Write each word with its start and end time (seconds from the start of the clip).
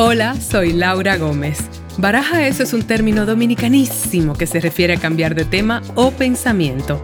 Hola, 0.00 0.36
soy 0.36 0.74
Laura 0.74 1.16
Gómez. 1.16 1.58
Baraja 1.98 2.46
eso 2.46 2.62
es 2.62 2.72
un 2.72 2.86
término 2.86 3.26
dominicanísimo 3.26 4.34
que 4.34 4.46
se 4.46 4.60
refiere 4.60 4.94
a 4.94 5.00
cambiar 5.00 5.34
de 5.34 5.44
tema 5.44 5.82
o 5.96 6.12
pensamiento. 6.12 7.02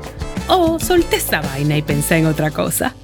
O 0.49 0.79
solté 0.79 1.17
esta 1.17 1.41
vaina 1.41 1.77
y 1.77 1.83
pensé 1.83 2.19
en 2.19 2.27
otra 2.27 2.53
cosa. 2.53 2.95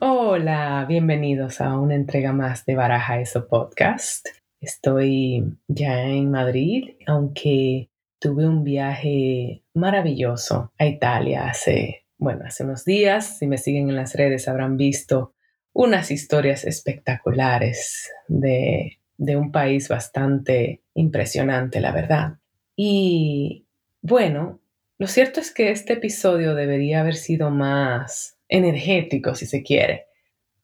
Hola, 0.00 0.84
bienvenidos 0.86 1.62
a 1.62 1.78
una 1.78 1.94
entrega 1.94 2.34
más 2.34 2.66
de 2.66 2.74
Baraja 2.74 3.18
Eso 3.18 3.48
Podcast. 3.48 4.28
Estoy 4.60 5.56
ya 5.66 6.02
en 6.02 6.30
Madrid, 6.30 6.90
aunque 7.06 7.88
tuve 8.20 8.46
un 8.46 8.64
viaje 8.64 9.62
maravilloso 9.72 10.74
a 10.78 10.84
Italia 10.84 11.48
hace, 11.48 12.04
bueno, 12.18 12.44
hace 12.44 12.64
unos 12.64 12.84
días. 12.84 13.38
Si 13.38 13.46
me 13.46 13.56
siguen 13.56 13.88
en 13.88 13.96
las 13.96 14.14
redes 14.14 14.46
habrán 14.46 14.76
visto 14.76 15.32
unas 15.78 16.10
historias 16.10 16.64
espectaculares 16.64 18.10
de, 18.26 18.98
un 19.16 19.52
país 19.52 19.88
bastante 19.88 20.82
impresionante, 20.94 21.80
la 21.80 21.92
verdad. 21.92 22.38
Y 22.74 23.64
bueno, 24.02 24.58
lo 24.98 25.06
cierto 25.06 25.38
es 25.38 25.54
que 25.54 25.70
este 25.70 25.92
episodio 25.92 26.56
debería 26.56 27.02
haber 27.02 27.14
sido 27.14 27.50
más 27.50 28.40
energético, 28.48 29.36
si 29.36 29.46
se 29.46 29.62
quiere, 29.62 30.06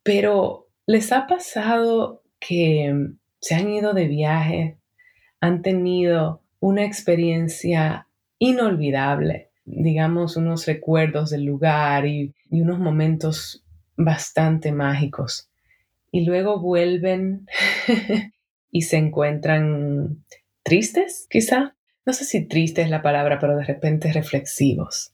pero 0.02 0.66
¿les 0.84 1.12
ha 1.12 1.28
pasado 1.28 2.24
que 2.40 2.92
se 3.40 3.54
han 3.54 3.70
ido 3.70 3.94
de 3.94 4.08
viaje, 4.08 4.78
han 5.40 5.62
tenido 5.62 6.42
una 6.58 6.84
experiencia 6.84 8.08
inolvidable, 8.40 9.52
digamos, 9.64 10.36
unos 10.36 10.66
recuerdos 10.66 11.30
del 11.30 11.44
lugar 11.44 12.04
y, 12.04 12.34
y 12.50 12.62
unos 12.62 12.80
momentos 12.80 13.63
bastante 13.96 14.72
mágicos. 14.72 15.50
Y 16.10 16.24
luego 16.24 16.60
vuelven 16.60 17.46
y 18.70 18.82
se 18.82 18.96
encuentran 18.96 20.24
tristes, 20.62 21.26
quizá. 21.30 21.76
No 22.06 22.12
sé 22.12 22.24
si 22.24 22.46
triste 22.46 22.82
es 22.82 22.90
la 22.90 23.02
palabra, 23.02 23.38
pero 23.38 23.56
de 23.56 23.64
repente 23.64 24.12
reflexivos. 24.12 25.12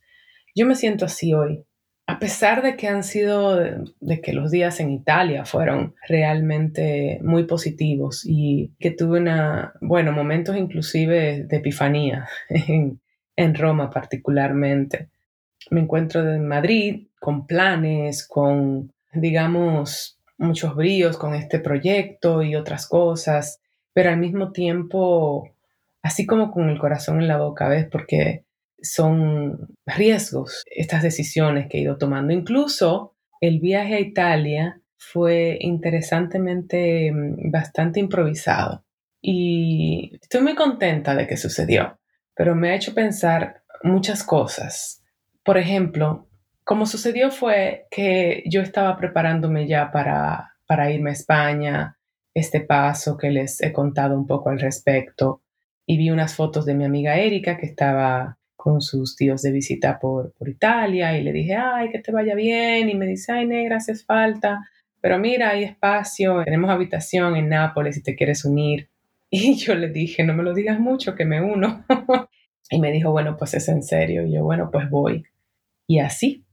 Yo 0.55 0.67
me 0.67 0.75
siento 0.75 1.05
así 1.05 1.33
hoy. 1.33 1.65
A 2.07 2.19
pesar 2.19 2.63
de 2.63 2.77
que 2.77 2.89
han 2.89 3.05
sido, 3.05 3.57
de 3.57 4.21
que 4.21 4.33
los 4.33 4.51
días 4.51 4.81
en 4.81 4.91
Italia 4.91 5.45
fueron 5.45 5.95
realmente 6.09 7.21
muy 7.23 7.45
positivos 7.45 8.25
y 8.27 8.73
que 8.81 8.91
tuve 8.91 9.21
una, 9.21 9.75
bueno, 9.81 10.11
momentos 10.11 10.57
inclusive 10.57 11.45
de 11.45 11.57
epifanía 11.57 12.29
en, 12.49 13.01
en 13.37 13.55
Roma 13.55 13.91
particularmente. 13.91 15.09
Me 15.71 15.81
encuentro 15.81 16.21
en 16.21 16.47
Madrid 16.47 17.09
con 17.19 17.47
planes, 17.47 18.27
con, 18.27 18.93
digamos, 19.13 20.19
muchos 20.39 20.75
bríos 20.75 21.19
con 21.19 21.35
este 21.35 21.59
proyecto 21.59 22.43
y 22.43 22.57
otras 22.57 22.87
cosas, 22.87 23.61
pero 23.93 24.11
al 24.11 24.19
mismo 24.19 24.53
tiempo, 24.53 25.51
así 26.03 26.27
como 26.27 26.51
con 26.51 26.71
el 26.71 26.79
corazón 26.79 27.21
en 27.21 27.29
la 27.29 27.39
boca, 27.39 27.69
¿ves? 27.69 27.87
Porque 27.91 28.45
son 28.83 29.77
riesgos 29.85 30.63
estas 30.67 31.03
decisiones 31.03 31.69
que 31.69 31.79
he 31.79 31.83
ido 31.83 31.99
tomando. 31.99 32.33
Incluso 32.33 33.15
el 33.41 33.61
viaje 33.61 33.95
a 33.95 34.01
Italia 34.01 34.81
fue 34.97 35.59
interesantemente 35.61 37.13
mm, 37.13 37.51
bastante 37.51 38.01
improvisado 38.01 38.85
y 39.21 40.13
estoy 40.21 40.43
muy 40.43 40.55
contenta 40.55 41.15
de 41.15 41.27
que 41.27 41.37
sucedió, 41.37 41.99
pero 42.35 42.55
me 42.55 42.71
ha 42.71 42.75
hecho 42.75 42.95
pensar 42.95 43.63
muchas 43.83 44.23
cosas. 44.23 45.00
Por 45.45 45.59
ejemplo, 45.59 46.29
como 46.65 46.87
sucedió 46.87 47.31
fue 47.31 47.87
que 47.91 48.43
yo 48.47 48.61
estaba 48.61 48.97
preparándome 48.97 49.67
ya 49.67 49.91
para, 49.91 50.53
para 50.67 50.91
irme 50.91 51.11
a 51.11 51.15
España, 51.15 51.97
este 52.35 52.61
paso 52.61 53.17
que 53.17 53.31
les 53.31 53.61
he 53.63 53.73
contado 53.73 54.17
un 54.17 54.27
poco 54.27 54.51
al 54.51 54.61
respecto, 54.61 55.43
y 55.87 55.97
vi 55.97 56.11
unas 56.11 56.35
fotos 56.35 56.67
de 56.67 56.75
mi 56.75 56.85
amiga 56.85 57.17
Erika 57.17 57.57
que 57.57 57.67
estaba 57.67 58.39
con 58.55 58.81
sus 58.81 59.17
tíos 59.17 59.43
de 59.43 59.51
visita 59.51 59.99
por, 59.99 60.33
por 60.35 60.49
Italia 60.49 61.19
y 61.19 61.23
le 61.23 61.33
dije, 61.33 61.57
ay, 61.57 61.91
que 61.91 61.99
te 61.99 62.13
vaya 62.13 62.35
bien, 62.35 62.91
y 62.91 62.95
me 62.95 63.07
dice, 63.07 63.33
ay, 63.33 63.47
negra, 63.47 63.79
haces 63.79 64.05
falta, 64.05 64.61
pero 65.01 65.19
mira, 65.19 65.51
hay 65.51 65.65
espacio, 65.65 66.43
tenemos 66.45 66.71
habitación 66.71 67.37
en 67.37 67.49
Nápoles 67.49 67.95
si 67.95 68.03
te 68.03 68.15
quieres 68.15 68.45
unir. 68.45 68.89
Y 69.33 69.55
yo 69.55 69.77
le 69.77 69.89
dije, 69.89 70.25
no 70.25 70.35
me 70.35 70.43
lo 70.43 70.53
digas 70.53 70.81
mucho, 70.81 71.15
que 71.15 71.25
me 71.25 71.41
uno. 71.41 71.85
y 72.71 72.81
me 72.81 72.91
dijo, 72.91 73.13
bueno, 73.13 73.37
pues 73.37 73.55
es 73.55 73.69
en 73.69 73.85
serio. 73.85 74.27
Y 74.27 74.33
yo, 74.33 74.43
bueno, 74.43 74.71
pues 74.73 74.91
voy. 74.91 75.25
Y 75.91 75.99
así, 75.99 76.47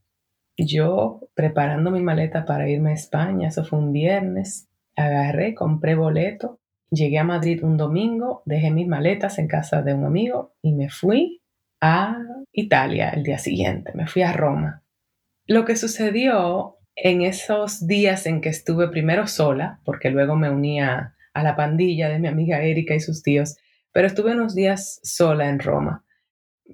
yo 0.57 1.29
preparando 1.35 1.91
mi 1.91 2.01
maleta 2.01 2.43
para 2.43 2.67
irme 2.67 2.89
a 2.89 2.95
España, 2.95 3.49
eso 3.49 3.63
fue 3.63 3.77
un 3.77 3.93
viernes, 3.93 4.67
agarré, 4.95 5.53
compré 5.53 5.93
boleto, 5.93 6.59
llegué 6.89 7.19
a 7.19 7.23
Madrid 7.23 7.63
un 7.63 7.77
domingo, 7.77 8.41
dejé 8.45 8.71
mis 8.71 8.87
maletas 8.87 9.37
en 9.37 9.47
casa 9.47 9.83
de 9.83 9.93
un 9.93 10.05
amigo 10.05 10.55
y 10.63 10.73
me 10.73 10.89
fui 10.89 11.43
a 11.81 12.17
Italia 12.51 13.11
el 13.11 13.21
día 13.21 13.37
siguiente, 13.37 13.91
me 13.93 14.07
fui 14.07 14.23
a 14.23 14.33
Roma. 14.33 14.83
Lo 15.45 15.65
que 15.65 15.75
sucedió 15.75 16.77
en 16.95 17.21
esos 17.21 17.85
días 17.85 18.25
en 18.25 18.41
que 18.41 18.49
estuve 18.49 18.89
primero 18.89 19.27
sola, 19.27 19.81
porque 19.85 20.09
luego 20.09 20.35
me 20.35 20.49
unía 20.49 21.13
a 21.35 21.43
la 21.43 21.55
pandilla 21.55 22.09
de 22.09 22.17
mi 22.17 22.27
amiga 22.27 22.63
Erika 22.63 22.95
y 22.95 22.99
sus 23.01 23.21
tíos, 23.21 23.55
pero 23.91 24.07
estuve 24.07 24.31
unos 24.31 24.55
días 24.55 24.99
sola 25.03 25.47
en 25.47 25.59
Roma. 25.59 26.03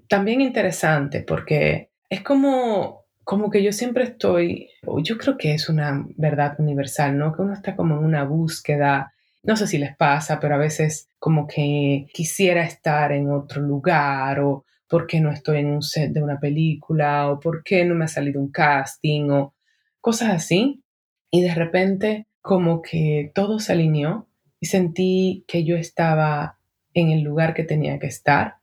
También 0.08 0.40
interesante 0.40 1.24
porque 1.24 1.90
es 2.14 2.22
como 2.22 3.04
como 3.24 3.50
que 3.50 3.64
yo 3.64 3.72
siempre 3.72 4.04
estoy, 4.04 4.70
yo 5.04 5.18
creo 5.18 5.38
que 5.38 5.54
es 5.54 5.70
una 5.70 6.06
verdad 6.18 6.56
universal, 6.60 7.18
¿no? 7.18 7.34
Que 7.34 7.42
uno 7.42 7.54
está 7.54 7.76
como 7.76 7.96
en 7.96 8.04
una 8.04 8.26
búsqueda, 8.26 9.14
no 9.44 9.56
sé 9.56 9.66
si 9.68 9.78
les 9.78 9.96
pasa, 9.96 10.40
pero 10.40 10.56
a 10.56 10.58
veces 10.58 11.08
como 11.20 11.48
que 11.48 12.08
quisiera 12.14 12.64
estar 12.64 13.12
en 13.14 13.32
otro 13.32 13.62
lugar 13.62 14.42
o 14.42 14.66
por 14.90 15.08
qué 15.08 15.22
no 15.22 15.32
estoy 15.32 15.60
en 15.60 15.68
un 15.68 15.82
set 15.82 16.12
de 16.12 16.22
una 16.22 16.40
película 16.40 17.32
o 17.32 17.40
por 17.40 17.64
qué 17.64 17.86
no 17.86 17.96
me 17.96 18.06
ha 18.06 18.10
salido 18.10 18.42
un 18.42 18.52
casting 18.52 19.30
o 19.30 19.54
cosas 20.02 20.32
así. 20.32 20.84
Y 21.32 21.42
de 21.44 21.56
repente 21.56 22.28
como 22.42 22.82
que 22.82 23.32
todo 23.34 23.60
se 23.60 23.72
alineó 23.72 24.28
y 24.60 24.66
sentí 24.66 25.46
que 25.48 25.64
yo 25.64 25.78
estaba 25.78 26.60
en 26.94 27.10
el 27.10 27.22
lugar 27.22 27.54
que 27.54 27.64
tenía 27.64 28.00
que 28.00 28.08
estar, 28.08 28.58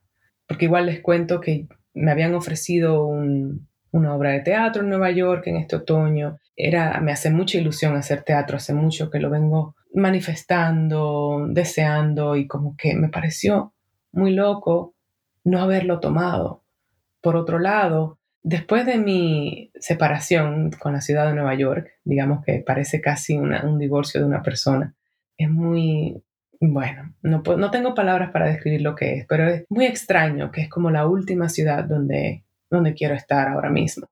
porque 0.47 0.65
igual 0.65 0.85
les 0.85 1.01
cuento 1.01 1.41
que 1.41 1.67
me 1.93 2.11
habían 2.11 2.33
ofrecido 2.33 3.05
un, 3.05 3.67
una 3.91 4.15
obra 4.15 4.31
de 4.31 4.41
teatro 4.41 4.83
en 4.83 4.89
Nueva 4.89 5.11
York 5.11 5.47
en 5.47 5.57
este 5.57 5.75
otoño. 5.75 6.39
Era, 6.55 6.99
me 7.01 7.11
hace 7.11 7.29
mucha 7.29 7.57
ilusión 7.57 7.95
hacer 7.95 8.23
teatro, 8.23 8.57
hace 8.57 8.73
mucho 8.73 9.09
que 9.09 9.19
lo 9.19 9.29
vengo 9.29 9.75
manifestando, 9.93 11.45
deseando 11.49 12.35
y 12.35 12.47
como 12.47 12.75
que 12.77 12.95
me 12.95 13.09
pareció 13.09 13.73
muy 14.11 14.31
loco 14.31 14.95
no 15.43 15.59
haberlo 15.59 15.99
tomado. 15.99 16.63
Por 17.21 17.35
otro 17.35 17.59
lado, 17.59 18.19
después 18.43 18.85
de 18.85 18.97
mi 18.97 19.71
separación 19.79 20.71
con 20.71 20.93
la 20.93 21.01
ciudad 21.01 21.27
de 21.27 21.33
Nueva 21.33 21.55
York, 21.55 21.89
digamos 22.03 22.43
que 22.45 22.63
parece 22.65 23.01
casi 23.01 23.37
un 23.37 23.77
divorcio 23.77 24.19
de 24.21 24.27
una 24.27 24.41
persona, 24.41 24.95
es 25.37 25.49
muy, 25.49 26.23
bueno, 26.61 27.13
no, 27.23 27.41
no 27.41 27.71
tengo 27.71 27.95
palabras 27.95 28.31
para 28.31 28.47
describir 28.47 28.81
lo 28.81 28.95
que 28.95 29.19
es, 29.19 29.25
pero 29.27 29.49
es 29.49 29.65
muy 29.69 29.85
extraño 29.85 30.51
que 30.51 30.61
es 30.61 30.69
como 30.69 30.91
la 30.91 31.07
última 31.07 31.49
ciudad 31.49 31.83
donde 31.83 32.43
donde 32.71 32.95
quiero 32.95 33.13
estar 33.13 33.49
ahora 33.49 33.69
mismo. 33.69 34.09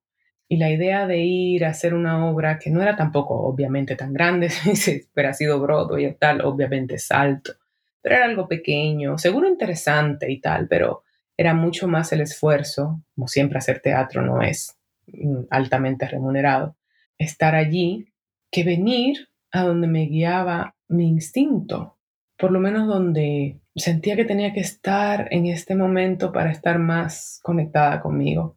Y 0.48 0.58
la 0.58 0.70
idea 0.70 1.08
de 1.08 1.20
ir 1.20 1.66
a 1.66 1.70
hacer 1.70 1.94
una 1.94 2.26
obra 2.28 2.60
que 2.60 2.70
no 2.70 2.82
era 2.82 2.96
tampoco 2.96 3.36
obviamente 3.36 3.96
tan 3.96 4.14
grande, 4.14 4.50
si 4.76 5.06
hubiera 5.14 5.34
sido 5.34 5.60
Broadway 5.60 6.06
y 6.06 6.14
tal, 6.14 6.42
obviamente 6.42 6.96
es 6.96 7.10
alto, 7.12 7.54
pero 8.02 8.16
era 8.16 8.26
algo 8.26 8.48
pequeño, 8.48 9.18
seguro 9.18 9.48
interesante 9.48 10.30
y 10.32 10.40
tal, 10.40 10.68
pero 10.68 11.04
era 11.38 11.54
mucho 11.54 11.88
más 11.88 12.12
el 12.12 12.22
esfuerzo, 12.22 13.02
como 13.16 13.28
siempre 13.28 13.60
hacer 13.60 13.80
teatro 13.80 14.22
no 14.22 14.42
es 14.42 14.76
mm, 15.08 15.44
altamente 15.50 16.08
remunerado, 16.08 16.76
estar 17.18 17.56
allí 17.56 18.12
que 18.52 18.64
venir 18.64 19.30
a 19.52 19.64
donde 19.64 19.88
me 19.88 20.06
guiaba 20.06 20.76
mi 20.88 21.08
instinto, 21.08 21.96
por 22.40 22.52
lo 22.52 22.62
menos 22.62 22.88
donde 22.88 23.60
sentía 23.76 24.16
que 24.16 24.24
tenía 24.24 24.54
que 24.54 24.62
estar 24.62 25.28
en 25.32 25.46
este 25.46 25.76
momento 25.76 26.32
para 26.32 26.52
estar 26.52 26.80
más 26.80 27.42
conectada 27.44 28.00
conmigo. 28.00 28.56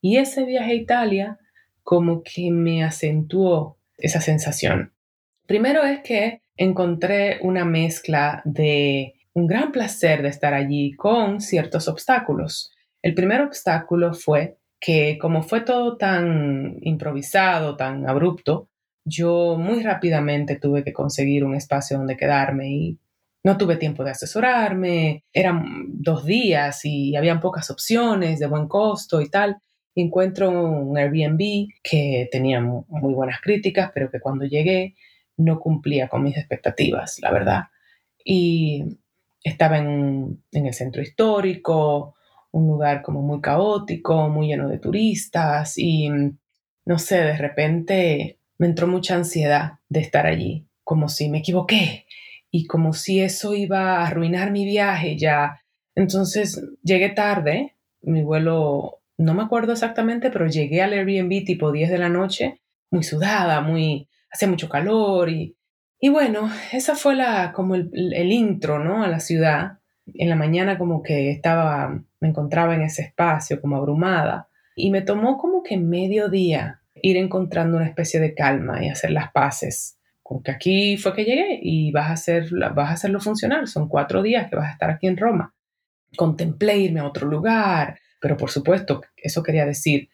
Y 0.00 0.16
ese 0.16 0.44
viaje 0.44 0.72
a 0.72 0.74
Italia 0.74 1.38
como 1.84 2.24
que 2.24 2.50
me 2.50 2.82
acentuó 2.82 3.78
esa 3.96 4.20
sensación. 4.20 4.92
Primero 5.46 5.84
es 5.84 6.00
que 6.00 6.42
encontré 6.56 7.38
una 7.42 7.64
mezcla 7.64 8.42
de 8.44 9.14
un 9.34 9.46
gran 9.46 9.70
placer 9.70 10.22
de 10.22 10.28
estar 10.28 10.52
allí 10.52 10.92
con 10.94 11.40
ciertos 11.40 11.86
obstáculos. 11.86 12.72
El 13.02 13.14
primer 13.14 13.40
obstáculo 13.40 14.14
fue 14.14 14.58
que 14.80 15.16
como 15.20 15.42
fue 15.42 15.60
todo 15.60 15.96
tan 15.96 16.76
improvisado, 16.80 17.76
tan 17.76 18.08
abrupto, 18.08 18.68
yo 19.04 19.56
muy 19.56 19.82
rápidamente 19.82 20.56
tuve 20.56 20.82
que 20.82 20.92
conseguir 20.92 21.44
un 21.44 21.54
espacio 21.54 21.98
donde 21.98 22.16
quedarme 22.16 22.70
y 22.70 22.98
no 23.44 23.56
tuve 23.58 23.76
tiempo 23.76 24.04
de 24.04 24.12
asesorarme, 24.12 25.24
eran 25.32 25.86
dos 25.88 26.24
días 26.24 26.84
y 26.84 27.16
habían 27.16 27.40
pocas 27.40 27.70
opciones 27.70 28.38
de 28.38 28.46
buen 28.46 28.68
costo 28.68 29.20
y 29.20 29.28
tal. 29.28 29.58
encuentro 29.94 30.50
un 30.50 30.96
Airbnb 30.96 31.68
que 31.82 32.28
tenía 32.30 32.60
muy 32.60 33.14
buenas 33.14 33.40
críticas, 33.40 33.90
pero 33.92 34.10
que 34.10 34.20
cuando 34.20 34.44
llegué 34.44 34.94
no 35.36 35.58
cumplía 35.58 36.08
con 36.08 36.22
mis 36.22 36.36
expectativas, 36.36 37.18
la 37.20 37.32
verdad. 37.32 37.62
Y 38.24 38.98
estaba 39.42 39.78
en, 39.78 40.42
en 40.52 40.66
el 40.66 40.74
centro 40.74 41.02
histórico, 41.02 42.14
un 42.52 42.68
lugar 42.68 43.02
como 43.02 43.22
muy 43.22 43.40
caótico, 43.40 44.28
muy 44.28 44.48
lleno 44.48 44.68
de 44.68 44.78
turistas 44.78 45.78
y 45.78 46.08
no 46.84 46.98
sé, 46.98 47.16
de 47.16 47.36
repente 47.36 48.38
me 48.58 48.66
entró 48.66 48.86
mucha 48.86 49.16
ansiedad 49.16 49.78
de 49.88 50.00
estar 50.00 50.26
allí, 50.26 50.66
como 50.84 51.08
si 51.08 51.28
me 51.28 51.38
equivoqué 51.38 52.01
y 52.54 52.66
como 52.66 52.92
si 52.92 53.20
eso 53.20 53.54
iba 53.54 53.96
a 53.96 54.06
arruinar 54.06 54.52
mi 54.52 54.66
viaje 54.66 55.16
ya. 55.16 55.62
Entonces 55.96 56.62
llegué 56.84 57.08
tarde, 57.08 57.76
mi 58.02 58.22
vuelo, 58.22 59.00
no 59.16 59.34
me 59.34 59.42
acuerdo 59.42 59.72
exactamente, 59.72 60.30
pero 60.30 60.46
llegué 60.46 60.82
al 60.82 60.92
Airbnb 60.92 61.44
tipo 61.44 61.72
10 61.72 61.90
de 61.90 61.98
la 61.98 62.10
noche, 62.10 62.60
muy 62.90 63.02
sudada, 63.02 63.62
muy, 63.62 64.06
hacía 64.30 64.48
mucho 64.48 64.68
calor 64.68 65.30
y, 65.30 65.56
y 65.98 66.10
bueno, 66.10 66.50
esa 66.72 66.94
fue 66.94 67.16
la, 67.16 67.52
como 67.52 67.74
el, 67.74 67.90
el 68.14 68.30
intro, 68.30 68.78
¿no? 68.78 69.02
A 69.02 69.08
la 69.08 69.20
ciudad. 69.20 69.78
En 70.14 70.28
la 70.28 70.36
mañana 70.36 70.76
como 70.76 71.02
que 71.02 71.30
estaba, 71.30 72.02
me 72.20 72.28
encontraba 72.28 72.74
en 72.74 72.82
ese 72.82 73.02
espacio 73.02 73.62
como 73.62 73.76
abrumada 73.76 74.48
y 74.76 74.90
me 74.90 75.00
tomó 75.00 75.38
como 75.38 75.62
que 75.62 75.78
medio 75.78 76.28
día 76.28 76.82
ir 76.96 77.16
encontrando 77.16 77.78
una 77.78 77.86
especie 77.86 78.20
de 78.20 78.34
calma 78.34 78.84
y 78.84 78.90
hacer 78.90 79.10
las 79.12 79.32
paces 79.32 79.98
con 80.22 80.42
que 80.42 80.50
aquí 80.50 80.96
fue 80.96 81.14
que 81.14 81.24
llegué 81.24 81.58
y 81.60 81.90
vas 81.90 82.08
a, 82.08 82.12
hacer, 82.12 82.48
vas 82.74 82.90
a 82.90 82.92
hacerlo 82.92 83.20
funcionar. 83.20 83.66
Son 83.66 83.88
cuatro 83.88 84.22
días 84.22 84.48
que 84.48 84.56
vas 84.56 84.68
a 84.68 84.72
estar 84.72 84.90
aquí 84.90 85.06
en 85.06 85.16
Roma. 85.16 85.54
Contemplé 86.16 86.78
irme 86.78 87.00
a 87.00 87.06
otro 87.06 87.26
lugar, 87.26 87.98
pero 88.20 88.36
por 88.36 88.50
supuesto, 88.50 89.02
eso 89.16 89.42
quería 89.42 89.66
decir 89.66 90.08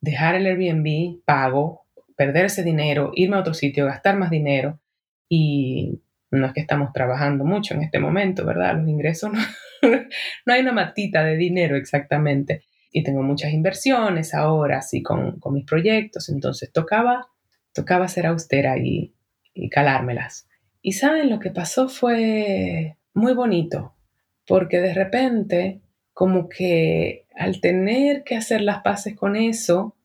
dejar 0.00 0.34
el 0.34 0.46
Airbnb 0.46 1.22
pago, 1.24 1.82
perder 2.16 2.46
ese 2.46 2.62
dinero, 2.62 3.12
irme 3.14 3.36
a 3.36 3.40
otro 3.40 3.54
sitio, 3.54 3.84
gastar 3.84 4.16
más 4.16 4.30
dinero 4.30 4.80
y 5.28 6.00
no 6.30 6.46
es 6.46 6.52
que 6.52 6.60
estamos 6.60 6.92
trabajando 6.92 7.44
mucho 7.44 7.74
en 7.74 7.82
este 7.82 7.98
momento, 7.98 8.46
¿verdad? 8.46 8.76
Los 8.76 8.88
ingresos 8.88 9.32
no, 9.32 9.40
no 10.46 10.52
hay 10.52 10.62
una 10.62 10.72
matita 10.72 11.22
de 11.22 11.36
dinero 11.36 11.76
exactamente 11.76 12.62
y 12.92 13.02
tengo 13.02 13.22
muchas 13.22 13.52
inversiones 13.52 14.32
ahora, 14.34 14.78
así 14.78 15.02
con, 15.02 15.38
con 15.38 15.52
mis 15.54 15.66
proyectos, 15.66 16.28
entonces 16.28 16.72
tocaba, 16.72 17.26
tocaba 17.74 18.08
ser 18.08 18.26
austera 18.26 18.78
y, 18.78 19.14
y 19.54 19.68
calármelas. 19.68 20.48
Y 20.82 20.92
saben, 20.92 21.30
lo 21.30 21.38
que 21.38 21.50
pasó 21.50 21.88
fue 21.88 22.96
muy 23.14 23.34
bonito, 23.34 23.94
porque 24.46 24.80
de 24.80 24.94
repente, 24.94 25.80
como 26.12 26.48
que 26.48 27.26
al 27.36 27.60
tener 27.60 28.24
que 28.24 28.36
hacer 28.36 28.60
las 28.62 28.82
paces 28.82 29.16
con 29.16 29.36
eso, 29.36 29.96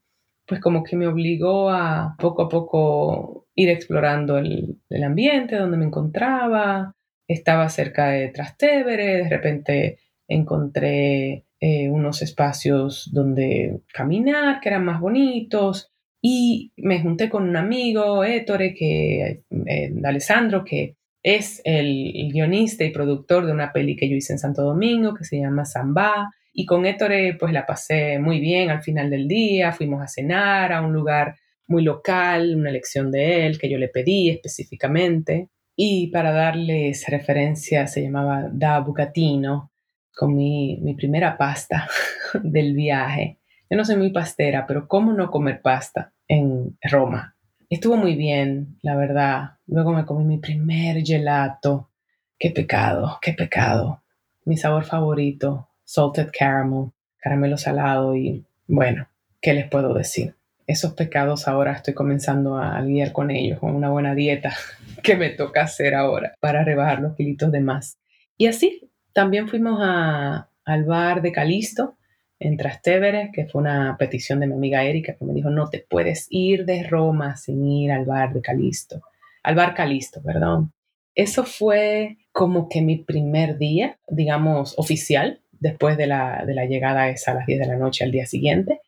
pues 0.45 0.61
como 0.61 0.83
que 0.83 0.95
me 0.95 1.07
obligó 1.07 1.69
a 1.69 2.15
poco 2.19 2.43
a 2.43 2.49
poco 2.49 3.47
ir 3.55 3.69
explorando 3.69 4.37
el, 4.37 4.77
el 4.89 5.03
ambiente 5.03 5.55
donde 5.55 5.77
me 5.77 5.85
encontraba. 5.85 6.95
Estaba 7.27 7.69
cerca 7.69 8.09
de 8.09 8.27
Trastevere, 8.29 9.23
de 9.23 9.29
repente 9.29 9.99
encontré 10.27 11.45
eh, 11.59 11.89
unos 11.89 12.21
espacios 12.21 13.09
donde 13.13 13.81
caminar 13.93 14.59
que 14.59 14.69
eran 14.69 14.85
más 14.85 14.99
bonitos 14.99 15.91
y 16.27 16.73
me 16.77 16.99
junté 17.03 17.29
con 17.29 17.47
un 17.47 17.55
amigo, 17.55 18.23
Ettore, 18.23 18.73
que, 18.73 19.43
eh, 19.67 19.93
Alessandro, 20.03 20.65
que 20.65 20.95
es 21.21 21.61
el, 21.63 22.31
guionista 22.33 22.83
y 22.83 22.89
productor 22.89 23.45
de 23.45 23.51
una 23.51 23.71
peli 23.71 23.95
que 23.95 24.09
yo 24.09 24.15
hice 24.15 24.33
en 24.33 24.39
Santo 24.39 24.63
Domingo 24.63 25.13
que 25.13 25.23
se 25.23 25.37
llama 25.37 25.65
Samba. 25.65 26.31
Y 26.51 26.65
con 26.65 26.87
Ettore 26.87 27.35
pues 27.39 27.53
la 27.53 27.67
pasé 27.67 28.17
muy 28.17 28.39
bien 28.39 28.71
al 28.71 28.81
final 28.81 29.11
del 29.11 29.27
día, 29.27 29.71
fuimos 29.71 30.01
a 30.01 30.07
cenar 30.07 30.73
a 30.73 30.81
un 30.81 30.93
lugar 30.93 31.35
muy 31.67 31.83
local, 31.83 32.55
una 32.55 32.71
lección 32.71 33.11
de 33.11 33.45
él 33.45 33.59
que 33.59 33.69
yo 33.69 33.77
le 33.77 33.89
pedí 33.89 34.31
específicamente. 34.31 35.49
Y 35.75 36.07
para 36.07 36.31
darles 36.31 37.05
referencia 37.07 37.85
se 37.85 38.01
llamaba 38.01 38.49
Da 38.51 38.79
Bucatino, 38.79 39.71
con 40.11 40.35
mi, 40.35 40.95
primera 40.97 41.37
pasta 41.37 41.87
del 42.41 42.73
viaje. 42.73 43.37
Yo 43.69 43.77
no 43.77 43.85
soy 43.85 43.97
muy 43.97 44.09
pastera, 44.11 44.65
pero 44.67 44.87
¿cómo 44.87 45.13
no 45.13 45.29
comer 45.29 45.61
pasta 45.61 46.13
en 46.27 46.77
Roma? 46.81 47.35
Estuvo 47.69 47.97
muy 47.97 48.15
bien, 48.15 48.77
la 48.81 48.95
verdad. 48.95 49.57
Luego 49.67 49.91
me 49.91 50.05
comí 50.05 50.23
mi 50.23 50.37
primer 50.37 51.03
gelato. 51.03 51.89
Qué 52.37 52.51
pecado, 52.51 53.17
qué 53.21 53.33
pecado. 53.33 54.03
Mi 54.45 54.57
sabor 54.57 54.85
favorito, 54.85 55.69
salted 55.83 56.29
caramel, 56.37 56.91
caramelo 57.17 57.57
salado 57.57 58.15
y 58.15 58.45
bueno, 58.67 59.07
¿qué 59.41 59.53
les 59.53 59.67
puedo 59.67 59.93
decir? 59.93 60.35
Esos 60.67 60.93
pecados 60.93 61.47
ahora 61.47 61.73
estoy 61.73 61.93
comenzando 61.93 62.57
a 62.57 62.79
lidiar 62.81 63.11
con 63.11 63.31
ellos, 63.31 63.59
con 63.59 63.75
una 63.75 63.89
buena 63.89 64.15
dieta 64.15 64.53
que 65.03 65.15
me 65.15 65.29
toca 65.29 65.63
hacer 65.63 65.95
ahora 65.95 66.35
para 66.39 66.63
rebajar 66.63 67.01
los 67.01 67.15
kilitos 67.15 67.51
de 67.51 67.61
más. 67.61 67.97
Y 68.37 68.47
así, 68.47 68.91
también 69.13 69.47
fuimos 69.47 69.79
al 69.81 70.83
bar 70.83 71.21
de 71.21 71.31
Calisto 71.31 71.95
en 72.39 72.57
Trastevere, 72.57 73.31
que 73.33 73.45
fue 73.45 73.61
una 73.61 73.95
petición 73.97 74.39
de 74.39 74.47
mi 74.47 74.53
amiga 74.53 74.83
Erika 74.83 75.15
que 75.15 75.25
me 75.25 75.33
dijo, 75.33 75.49
no 75.49 75.69
te 75.69 75.85
puedes 75.87 76.27
ir 76.29 76.65
de 76.65 76.83
Roma 76.83 77.37
sin 77.37 77.65
ir 77.65 77.91
al 77.91 78.05
bar 78.05 78.33
de 78.33 78.41
Calisto, 78.41 79.01
al 79.43 79.55
bar 79.55 79.73
Calisto, 79.73 80.21
perdón. 80.21 80.73
Eso 81.13 81.45
fue 81.45 82.17
como 82.31 82.67
que 82.67 82.81
mi 82.81 82.97
primer 82.97 83.57
día, 83.57 83.97
digamos, 84.07 84.73
oficial, 84.77 85.41
después 85.51 85.97
de 85.97 86.07
la, 86.07 86.43
de 86.45 86.53
la 86.53 86.65
llegada 86.65 87.09
esa 87.09 87.31
a 87.31 87.35
las 87.35 87.45
10 87.45 87.59
de 87.61 87.67
la 87.67 87.77
noche 87.77 88.03
al 88.03 88.11
día 88.11 88.25
siguiente. 88.25 88.81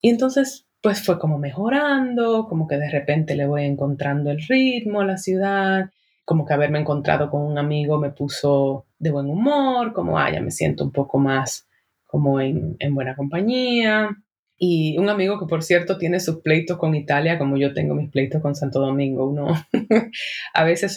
Y 0.00 0.08
entonces, 0.08 0.66
pues 0.80 1.04
fue 1.04 1.18
como 1.18 1.38
mejorando, 1.38 2.46
como 2.48 2.66
que 2.66 2.76
de 2.76 2.90
repente 2.90 3.36
le 3.36 3.46
voy 3.46 3.64
encontrando 3.64 4.30
el 4.30 4.42
ritmo 4.42 5.02
a 5.02 5.06
la 5.06 5.18
ciudad 5.18 5.90
como 6.24 6.46
que 6.46 6.54
haberme 6.54 6.80
encontrado 6.80 7.30
con 7.30 7.42
un 7.42 7.58
amigo 7.58 7.98
me 7.98 8.10
puso 8.10 8.86
de 8.98 9.10
buen 9.10 9.28
humor, 9.28 9.92
como, 9.92 10.18
ah, 10.18 10.30
ya 10.32 10.40
me 10.40 10.50
siento 10.50 10.84
un 10.84 10.90
poco 10.90 11.18
más 11.18 11.66
como 12.14 12.40
en, 12.40 12.76
buena 12.90 13.16
compañía. 13.16 14.16
Y 14.56 14.96
un 14.98 15.08
amigo 15.08 15.38
que, 15.38 15.46
por 15.46 15.64
cierto, 15.64 15.98
tiene 15.98 16.20
sus 16.20 16.40
pleitos 16.40 16.78
con 16.78 16.94
Italia, 16.94 17.38
como 17.38 17.56
yo 17.56 17.74
tengo 17.74 17.96
mis 17.96 18.08
pleitos 18.10 18.40
con 18.40 18.54
Santo 18.54 18.80
Domingo. 18.80 19.26
Uno, 19.28 19.48
a 20.54 20.64
veces 20.64 20.96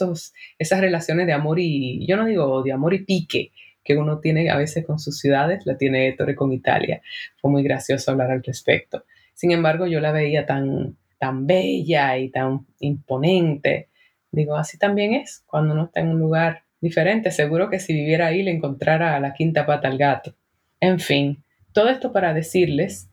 esas 0.60 0.80
relaciones 0.80 1.26
de 1.26 1.34
amor 1.34 1.60
y, 1.60 2.06
yo 2.06 2.18
no 2.18 2.26
digo 2.26 2.62
de 2.62 2.72
amor 2.72 2.94
y 2.94 3.04
pique, 3.04 3.52
que 3.84 3.98
uno 3.98 4.20
tiene 4.20 4.52
a 4.52 4.58
veces 4.58 4.86
con 4.86 5.00
sus 5.00 5.18
ciudades, 5.20 5.66
la 5.66 5.76
tiene 5.76 6.08
Ettore 6.08 6.36
con 6.36 6.54
Italia. 6.54 7.02
Fue 7.38 7.50
muy 7.50 7.64
gracioso 7.64 8.12
hablar 8.12 8.30
al 8.30 8.44
respecto. 8.44 9.06
Sin 9.34 9.52
embargo, 9.52 9.88
yo 9.88 10.00
la 10.00 10.12
veía 10.12 10.46
tan, 10.46 10.98
tan 11.18 11.48
bella 11.48 12.18
y 12.20 12.30
tan 12.30 12.68
imponente 12.80 13.90
Digo, 14.32 14.56
así 14.56 14.78
también 14.78 15.14
es 15.14 15.44
cuando 15.48 15.74
uno 15.74 15.86
está 15.86 16.02
en 16.02 16.10
un 16.10 16.20
lugar 16.20 16.64
diferente. 16.82 17.32
Seguro 17.32 17.70
que 17.70 17.80
si 17.80 17.94
viviera 17.94 18.28
ahí 18.28 18.44
le 18.44 18.52
encontrara 18.52 19.20
la 19.20 19.34
quinta 19.34 19.66
pata 19.66 19.88
al 19.88 19.98
gato. 19.98 20.36
En 20.80 21.00
fin, 21.00 21.44
todo 21.74 21.90
esto 21.90 22.12
para 22.12 22.34
decirles 22.34 23.10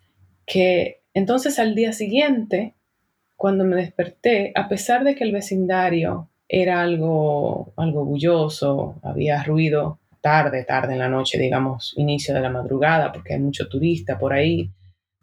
que 0.47 1.02
entonces 1.14 1.59
al 1.59 1.75
día 1.75 1.92
siguiente, 1.92 2.75
cuando 3.37 3.64
me 3.64 3.76
desperté, 3.76 4.52
a 4.54 4.68
pesar 4.68 5.04
de 5.04 5.14
que 5.14 5.25
el 5.25 5.33
vecindario 5.33 6.28
era 6.49 6.83
algo, 6.83 7.73
algo 7.76 8.04
bulloso, 8.04 9.00
había 9.02 9.42
ruido 9.42 9.99
tarde, 10.21 10.64
tarde 10.64 10.94
en 10.94 10.99
la 11.00 11.09
noche, 11.09 11.38
digamos, 11.38 11.92
inicio 11.97 12.35
de 12.35 12.40
la 12.40 12.50
madrugada, 12.50 13.12
porque 13.12 13.35
hay 13.35 13.40
mucho 13.40 13.68
turista 13.68 14.18
por 14.18 14.33
ahí, 14.33 14.71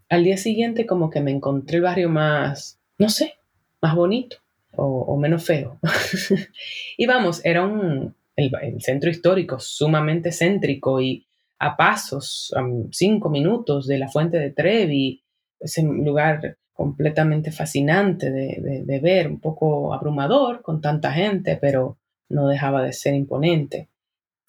al 0.10 0.24
día 0.24 0.38
siguiente 0.38 0.86
como 0.86 1.10
que 1.10 1.22
me 1.22 1.32
encontré 1.32 1.78
el 1.78 1.84
barrio 1.84 2.10
más, 2.10 2.80
no 2.98 3.10
sé, 3.10 3.36
más 3.82 3.96
bonito 3.96 4.38
o, 4.76 5.18
menos 5.18 5.44
feo. 5.44 5.80
y 6.98 7.06
vamos, 7.06 7.44
era 7.46 7.66
un, 7.66 8.16
el, 8.36 8.52
centro 8.82 9.10
histórico 9.10 9.60
sumamente 9.60 10.32
céntrico 10.32 11.02
y 11.02 11.26
a 11.64 11.78
pasos, 11.78 12.52
cinco 12.92 13.30
minutos 13.30 13.86
de 13.86 14.00
la 14.00 14.08
fuente 14.08 14.40
de 14.40 14.50
Trevi, 14.50 15.22
ese 15.60 15.84
lugar 15.84 16.58
completamente 16.74 17.52
fascinante 17.52 18.32
de, 18.32 18.82
de, 18.84 19.00
ver, 19.00 19.28
un 19.28 19.40
poco 19.40 19.94
abrumador 19.94 20.64
con 20.64 20.82
tanta 20.82 21.12
gente, 21.12 21.60
pero 21.62 22.00
no 22.30 22.48
dejaba 22.48 22.82
de 22.82 22.94
ser 22.94 23.14
imponente. 23.14 23.90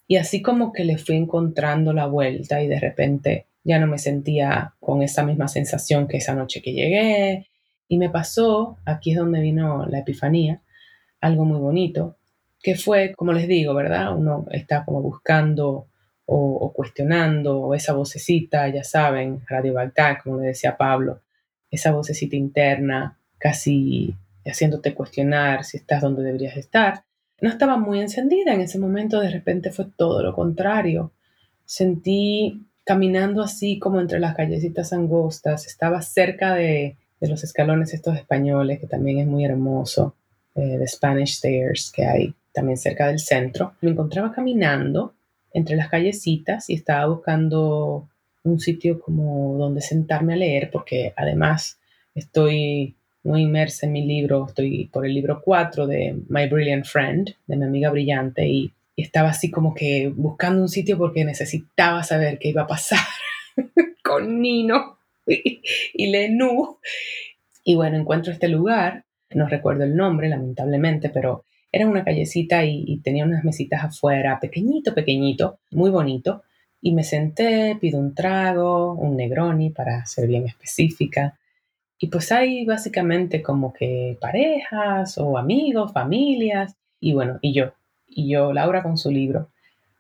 Y 0.07 0.17
así 0.17 0.41
como 0.41 0.73
que 0.73 0.85
le 0.85 0.97
fui 0.97 1.17
encontrando 1.17 1.93
la 1.93 2.07
vuelta 2.07 2.63
y 2.63 2.67
de 2.67 2.81
repente 2.81 3.47
ya 3.63 3.79
no 3.79 3.89
me 3.89 3.99
sentía 3.99 4.73
con 4.81 5.03
esa 5.03 5.23
misma 5.23 5.49
sensación 5.49 6.09
que 6.09 6.17
esa 6.17 6.35
noche 6.35 6.63
que 6.63 6.73
llegué, 6.73 7.47
y 7.89 7.99
me 7.99 8.09
pasó, 8.09 8.79
aquí 8.87 9.11
es 9.11 9.19
donde 9.19 9.43
vino 9.43 9.85
la 9.85 9.99
epifanía, 9.99 10.63
algo 11.21 11.45
muy 11.45 11.59
bonito, 11.59 12.17
que 12.63 12.75
fue, 12.75 13.13
como 13.15 13.35
les 13.35 13.47
digo, 13.47 13.75
¿verdad? 13.75 14.17
Uno 14.17 14.47
está 14.51 14.87
como 14.87 15.03
buscando 15.03 15.89
o, 16.27 16.73
cuestionando 16.73 17.75
esa 17.75 17.93
vocecita, 17.93 18.69
ya 18.69 18.85
saben, 18.85 19.43
Radio 19.49 19.75
Bagdad, 19.75 20.19
como 20.23 20.39
le 20.41 20.49
decía 20.49 20.77
Pablo, 20.77 21.21
esa 21.71 21.93
vocecita 21.93 22.37
interna, 22.37 23.19
casi 23.39 24.15
haciéndote 24.45 24.95
cuestionar 24.95 25.65
si 25.65 25.77
estás 25.79 26.03
donde 26.03 26.23
deberías 26.23 26.57
estar. 26.57 27.05
No 27.41 27.49
estaba 27.49 27.77
muy 27.77 28.01
encendida 28.01 28.55
en 28.55 28.61
ese 28.61 28.79
momento, 28.79 29.21
de 29.21 29.31
repente 29.31 29.71
fue 29.71 29.87
todo 29.97 30.23
lo 30.23 30.35
contrario. 30.35 31.13
Sentí 31.65 32.67
caminando 32.85 33.43
así 33.43 33.79
como 33.79 34.01
entre 34.01 34.21
las 34.21 34.35
callecitas 34.35 34.93
angostas, 34.93 35.67
estaba 35.67 36.03
cerca 36.03 36.55
de, 36.55 36.97
de 37.21 37.29
los 37.29 37.45
escalones 37.45 37.95
estos 37.95 38.17
españoles, 38.17 38.81
que 38.81 38.87
también 38.87 39.19
es 39.19 39.27
muy 39.27 39.45
hermoso. 39.45 40.15
eh, 40.55 40.79
de 40.79 40.87
Spanish 40.87 41.37
Stairs 41.37 41.91
que 41.95 42.05
hay 42.05 42.35
también 42.53 42.77
cerca 42.77 43.07
del 43.09 43.19
centro. 43.21 43.75
Me 43.81 43.91
encontraba 43.91 44.33
caminando 44.33 45.15
entre 45.55 45.77
las 45.77 45.89
callecitas 45.89 46.69
y 46.71 46.75
estaba 46.75 47.07
buscando 47.07 48.09
un 48.45 48.61
sitio 48.61 49.01
como 49.01 49.57
donde 49.59 49.81
sentarme 49.81 50.35
a 50.35 50.37
leer, 50.37 50.71
porque 50.71 51.13
además 51.17 51.79
estoy 52.15 52.97
muy 53.23 53.43
inmersa 53.43 53.87
en 53.87 53.93
mi 53.93 54.05
libro, 54.05 54.47
estoy 54.49 54.87
por 54.93 55.07
el 55.07 55.15
libro 55.15 55.43
4 55.45 55.87
de 55.87 56.17
My 56.29 56.49
Brilliant 56.49 56.87
Friend, 56.87 57.35
de 57.47 57.57
mi 57.57 57.65
amiga 57.65 57.91
brillante, 57.91 58.47
y, 58.47 58.73
estaba 58.95 59.31
así 59.31 59.51
como 59.51 59.75
que 59.75 60.13
buscando 60.15 60.61
un 60.61 60.69
sitio 60.69 60.99
porque 60.99 61.25
necesitaba 61.25 62.03
saber 62.05 62.39
qué 62.39 62.51
iba 62.51 62.63
a 62.63 62.67
pasar 62.67 63.01
con 64.05 64.43
Nino 64.43 64.99
y, 65.27 65.63
y 65.95 66.07
Lenú. 66.09 66.79
Y 67.65 67.75
bueno, 67.75 67.97
encuentro 67.97 68.33
este 68.33 68.49
lugar, 68.49 69.05
no 69.31 69.49
recuerdo 69.49 69.85
el 69.85 69.97
nombre, 69.97 70.29
lamentablemente, 70.29 71.09
pero 71.09 71.47
era 71.73 71.87
una 71.87 72.05
callecita 72.05 72.65
y, 72.67 72.99
tenía 72.99 73.25
unas 73.25 73.45
mesitas 73.45 73.83
afuera, 73.83 74.39
pequeñito, 74.39 74.95
pequeñito, 74.95 75.59
muy 75.71 75.91
bonito. 75.91 76.43
Y 76.83 76.93
me 76.93 77.03
senté, 77.03 77.77
pido 77.81 77.99
un 77.99 78.15
trago, 78.15 78.93
un 78.93 79.17
Negroni 79.17 79.71
para 79.71 80.05
ser 80.05 80.29
bien 80.29 80.47
específica. 80.47 81.39
Y 81.99 82.09
pues 82.09 82.31
hay 82.33 82.67
básicamente 82.67 83.43
como 83.43 83.73
que 83.73 84.19
parejas 84.21 85.17
o 85.19 85.39
amigos, 85.39 85.93
familias, 85.93 86.77
y 87.01 87.15
bueno, 87.15 87.39
y 87.41 87.55
yo, 87.55 87.73
y 88.07 88.29
yo, 88.29 88.53
Laura 88.53 88.83
con 88.83 88.99
su 88.99 89.11
libro. 89.11 89.49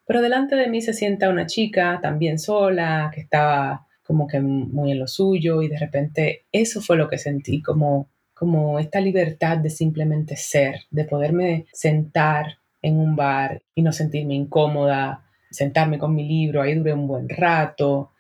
Pero 0.06 0.20
delante 0.20 0.56
de 0.56 0.68
mí 0.68 0.82
se 0.82 0.92
sienta 0.92 1.30
una 1.30 1.46
chica 1.46 2.00
también 2.02 2.38
sola, 2.38 3.10
que 3.14 3.20
estaba 3.22 3.86
como 4.02 4.26
que 4.26 4.40
muy 4.40 4.92
en 4.92 4.98
lo 4.98 5.06
suyo, 5.06 5.62
y 5.62 5.68
de 5.68 5.78
repente 5.78 6.44
eso 6.52 6.82
fue 6.82 6.96
lo 6.96 7.08
que 7.08 7.18
sentí, 7.18 7.62
como 7.62 8.08
como 8.34 8.78
esta 8.78 9.00
libertad 9.00 9.58
de 9.58 9.70
simplemente 9.70 10.36
ser, 10.36 10.82
de 10.90 11.04
poderme 11.04 11.66
sentar 11.72 12.58
en 12.80 12.98
un 12.98 13.14
bar 13.14 13.62
y 13.74 13.82
no 13.82 13.92
sentirme 13.92 14.34
incómoda, 14.34 15.24
sentarme 15.50 15.98
con 15.98 16.14
mi 16.14 16.26
libro, 16.26 16.62
ahí 16.62 16.74
duré 16.74 16.92
un 16.92 17.06
buen 17.06 17.28
rato 17.28 18.10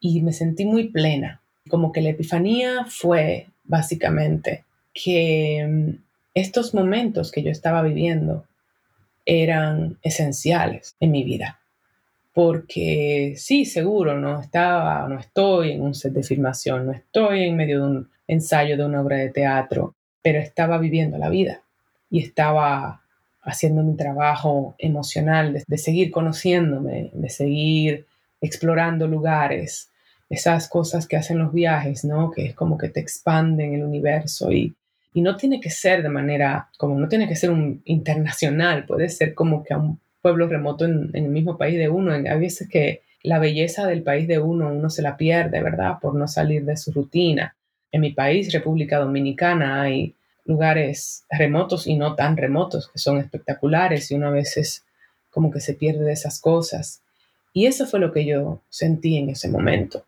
y 0.00 0.22
me 0.22 0.32
sentí 0.32 0.64
muy 0.64 0.90
plena. 0.90 1.40
Como 1.68 1.92
que 1.92 2.02
la 2.02 2.10
epifanía 2.10 2.86
fue 2.88 3.48
básicamente 3.64 4.64
que 4.92 5.66
mm, 5.66 6.04
estos 6.34 6.74
momentos 6.74 7.32
que 7.32 7.42
yo 7.42 7.50
estaba 7.50 7.82
viviendo 7.82 8.46
eran 9.26 9.98
esenciales 10.02 10.96
en 11.00 11.10
mi 11.10 11.24
vida. 11.24 11.60
Porque 12.32 13.34
sí, 13.36 13.64
seguro, 13.64 14.18
no 14.18 14.40
estaba, 14.40 15.06
no 15.08 15.18
estoy 15.18 15.72
en 15.72 15.82
un 15.82 15.94
set 15.94 16.12
de 16.12 16.22
filmación, 16.22 16.86
no 16.86 16.92
estoy 16.92 17.44
en 17.44 17.56
medio 17.56 17.80
de 17.80 17.86
un 17.86 18.10
ensayo 18.26 18.76
de 18.76 18.84
una 18.84 19.00
obra 19.00 19.18
de 19.18 19.30
teatro, 19.30 19.94
pero 20.22 20.38
estaba 20.38 20.78
viviendo 20.78 21.18
la 21.18 21.28
vida 21.28 21.62
y 22.10 22.20
estaba 22.20 23.02
haciendo 23.42 23.82
mi 23.82 23.94
trabajo 23.96 24.74
emocional, 24.78 25.62
de, 25.66 25.78
seguir 25.78 26.10
conociéndome, 26.10 27.10
de 27.12 27.28
seguir 27.28 28.06
explorando 28.40 29.06
lugares, 29.06 29.90
esas 30.30 30.68
cosas 30.68 31.06
que 31.06 31.16
hacen 31.16 31.38
los 31.38 31.52
viajes, 31.52 32.04
¿no? 32.04 32.30
Que 32.30 32.46
es 32.46 32.54
como 32.54 32.78
que 32.78 32.88
te 32.88 33.00
expanden 33.00 33.74
el 33.74 33.84
universo 33.84 34.50
y, 34.50 34.74
y 35.12 35.20
no 35.20 35.36
tiene 35.36 35.60
que 35.60 35.70
ser 35.70 36.02
de 36.02 36.08
manera, 36.08 36.68
como 36.78 36.98
no 36.98 37.08
tiene 37.08 37.28
que 37.28 37.36
ser 37.36 37.50
un 37.50 37.82
internacional, 37.84 38.86
puede 38.86 39.10
ser 39.10 39.34
como 39.34 39.62
que 39.62 39.74
a 39.74 39.78
un 39.78 40.00
pueblo 40.22 40.48
remoto 40.48 40.86
en, 40.86 41.10
en 41.12 41.24
el 41.24 41.30
mismo 41.30 41.58
país 41.58 41.78
de 41.78 41.90
uno. 41.90 42.12
Hay 42.12 42.40
veces 42.40 42.68
que 42.68 43.02
la 43.22 43.38
belleza 43.38 43.86
del 43.86 44.02
país 44.02 44.26
de 44.26 44.38
uno, 44.38 44.68
uno 44.68 44.88
se 44.88 45.02
la 45.02 45.18
pierde, 45.18 45.62
¿verdad? 45.62 45.98
Por 46.00 46.14
no 46.14 46.26
salir 46.26 46.64
de 46.64 46.78
su 46.78 46.92
rutina 46.92 47.54
en 47.94 48.00
mi 48.00 48.10
país, 48.10 48.52
República 48.52 48.98
Dominicana, 48.98 49.82
hay 49.82 50.16
lugares 50.46 51.24
remotos 51.30 51.86
y 51.86 51.94
no 51.94 52.16
tan 52.16 52.36
remotos 52.36 52.88
que 52.88 52.98
son 52.98 53.18
espectaculares 53.18 54.10
y 54.10 54.16
uno 54.16 54.26
a 54.26 54.32
veces 54.32 54.84
como 55.30 55.52
que 55.52 55.60
se 55.60 55.74
pierde 55.74 56.04
de 56.04 56.12
esas 56.12 56.40
cosas. 56.40 57.02
Y 57.52 57.66
eso 57.66 57.86
fue 57.86 58.00
lo 58.00 58.12
que 58.12 58.26
yo 58.26 58.60
sentí 58.68 59.16
en 59.16 59.30
ese 59.30 59.48
momento. 59.48 60.04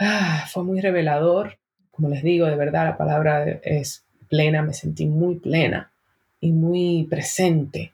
Ah, 0.00 0.46
fue 0.50 0.64
muy 0.64 0.80
revelador. 0.80 1.58
Como 1.90 2.08
les 2.08 2.22
digo, 2.22 2.46
de 2.46 2.56
verdad 2.56 2.86
la 2.86 2.96
palabra 2.96 3.46
es 3.62 4.04
plena, 4.30 4.62
me 4.62 4.72
sentí 4.72 5.04
muy 5.04 5.34
plena 5.34 5.92
y 6.40 6.52
muy 6.52 7.06
presente. 7.10 7.92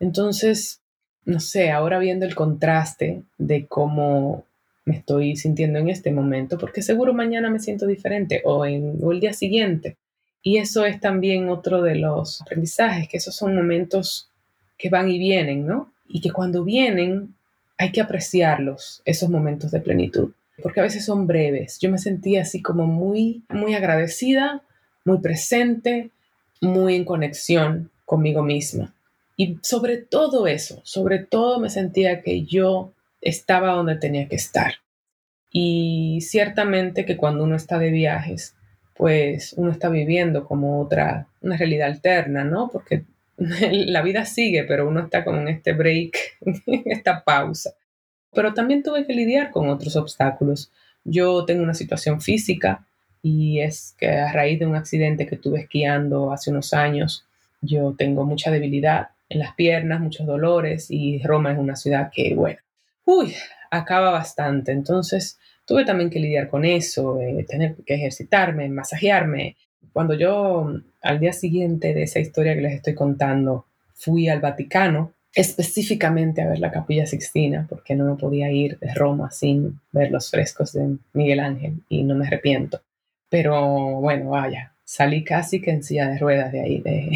Entonces, 0.00 0.80
no 1.24 1.38
sé, 1.38 1.70
ahora 1.70 2.00
viendo 2.00 2.26
el 2.26 2.34
contraste 2.34 3.22
de 3.38 3.66
cómo 3.66 4.42
me 4.88 4.96
estoy 4.96 5.36
sintiendo 5.36 5.78
en 5.78 5.90
este 5.90 6.10
momento, 6.10 6.56
porque 6.56 6.80
seguro 6.80 7.12
mañana 7.12 7.50
me 7.50 7.60
siento 7.60 7.86
diferente 7.86 8.40
o, 8.44 8.64
en, 8.64 8.98
el 9.02 9.20
día 9.20 9.34
siguiente. 9.34 9.98
Y 10.42 10.56
eso 10.56 10.86
es 10.86 10.98
también 10.98 11.50
otro 11.50 11.82
de 11.82 11.96
los 11.96 12.40
aprendizajes, 12.40 13.06
que 13.06 13.18
esos 13.18 13.36
son 13.36 13.54
momentos 13.54 14.30
que 14.78 14.88
van 14.88 15.10
y 15.10 15.18
vienen, 15.18 15.66
¿no? 15.66 15.92
Y 16.08 16.22
que 16.22 16.30
cuando 16.30 16.64
vienen 16.64 17.34
hay 17.76 17.92
que 17.92 18.00
apreciarlos, 18.00 19.02
esos 19.04 19.28
momentos 19.28 19.70
de 19.70 19.80
plenitud, 19.80 20.32
porque 20.62 20.80
a 20.80 20.84
veces 20.84 21.04
son 21.04 21.26
breves. 21.26 21.78
Yo 21.80 21.90
me 21.90 21.98
sentía 21.98 22.42
así 22.42 22.62
como 22.62 22.86
muy, 22.86 23.42
muy 23.50 23.74
agradecida, 23.74 24.62
muy 25.04 25.18
presente, 25.18 26.10
muy 26.62 26.94
en 26.94 27.04
conexión 27.04 27.90
conmigo 28.06 28.42
misma. 28.42 28.94
Y 29.36 29.58
sobre 29.62 29.98
todo 29.98 30.46
eso, 30.46 30.80
sobre 30.82 31.18
todo 31.18 31.60
me 31.60 31.68
sentía 31.68 32.22
que 32.22 32.44
yo 32.44 32.92
estaba 33.20 33.72
donde 33.72 33.96
tenía 33.96 34.28
que 34.28 34.36
estar. 34.36 34.74
Y 35.50 36.20
ciertamente 36.22 37.04
que 37.04 37.16
cuando 37.16 37.44
uno 37.44 37.56
está 37.56 37.78
de 37.78 37.90
viajes, 37.90 38.54
pues 38.94 39.54
uno 39.56 39.70
está 39.70 39.88
viviendo 39.88 40.44
como 40.44 40.80
otra, 40.80 41.28
una 41.40 41.56
realidad 41.56 41.88
alterna, 41.88 42.44
¿no? 42.44 42.68
Porque 42.70 43.04
la 43.38 44.02
vida 44.02 44.24
sigue, 44.24 44.64
pero 44.64 44.88
uno 44.88 45.00
está 45.00 45.24
como 45.24 45.38
en 45.40 45.48
este 45.48 45.72
break, 45.72 46.16
esta 46.84 47.24
pausa. 47.24 47.74
Pero 48.32 48.52
también 48.52 48.82
tuve 48.82 49.06
que 49.06 49.14
lidiar 49.14 49.50
con 49.50 49.68
otros 49.70 49.96
obstáculos. 49.96 50.70
Yo 51.04 51.44
tengo 51.44 51.62
una 51.62 51.74
situación 51.74 52.20
física 52.20 52.86
y 53.22 53.60
es 53.60 53.94
que 53.98 54.10
a 54.10 54.32
raíz 54.32 54.58
de 54.58 54.66
un 54.66 54.76
accidente 54.76 55.26
que 55.26 55.36
tuve 55.36 55.60
esquiando 55.60 56.32
hace 56.32 56.50
unos 56.50 56.74
años, 56.74 57.24
yo 57.60 57.94
tengo 57.96 58.24
mucha 58.24 58.50
debilidad 58.50 59.10
en 59.28 59.38
las 59.40 59.54
piernas, 59.54 60.00
muchos 60.00 60.26
dolores 60.26 60.90
y 60.90 61.22
Roma 61.22 61.52
es 61.52 61.58
una 61.58 61.76
ciudad 61.76 62.10
que, 62.12 62.34
bueno, 62.34 62.58
uy, 63.08 63.34
acaba 63.70 64.10
bastante. 64.10 64.70
Entonces 64.72 65.38
tuve 65.64 65.84
también 65.86 66.10
que 66.10 66.20
lidiar 66.20 66.48
con 66.48 66.64
eso, 66.64 67.18
eh, 67.20 67.44
tener 67.48 67.76
que 67.86 67.94
ejercitarme, 67.94 68.68
masajearme. 68.68 69.56
Cuando 69.94 70.14
yo 70.14 70.74
al 71.00 71.18
día 71.18 71.32
siguiente 71.32 71.94
de 71.94 72.02
esa 72.02 72.20
historia 72.20 72.54
que 72.54 72.60
les 72.60 72.74
estoy 72.74 72.94
contando, 72.94 73.64
fui 73.94 74.28
al 74.28 74.40
Vaticano 74.40 75.14
específicamente 75.34 76.42
a 76.42 76.48
ver 76.48 76.58
la 76.58 76.70
capilla 76.70 77.06
Sixtina, 77.06 77.66
porque 77.68 77.94
no 77.94 78.04
me 78.04 78.16
podía 78.16 78.50
ir 78.50 78.78
de 78.78 78.92
Roma 78.92 79.30
sin 79.30 79.80
ver 79.92 80.10
los 80.10 80.30
frescos 80.30 80.72
de 80.72 80.98
Miguel 81.14 81.40
Ángel 81.40 81.82
y 81.88 82.02
no 82.02 82.14
me 82.14 82.26
arrepiento. 82.26 82.82
Pero 83.30 84.00
bueno, 84.00 84.30
vaya, 84.30 84.74
salí 84.84 85.24
casi 85.24 85.60
que 85.62 85.70
en 85.70 85.82
silla 85.82 86.08
de 86.08 86.18
ruedas 86.18 86.52
de 86.52 86.60
ahí, 86.60 86.80
de, 86.80 87.10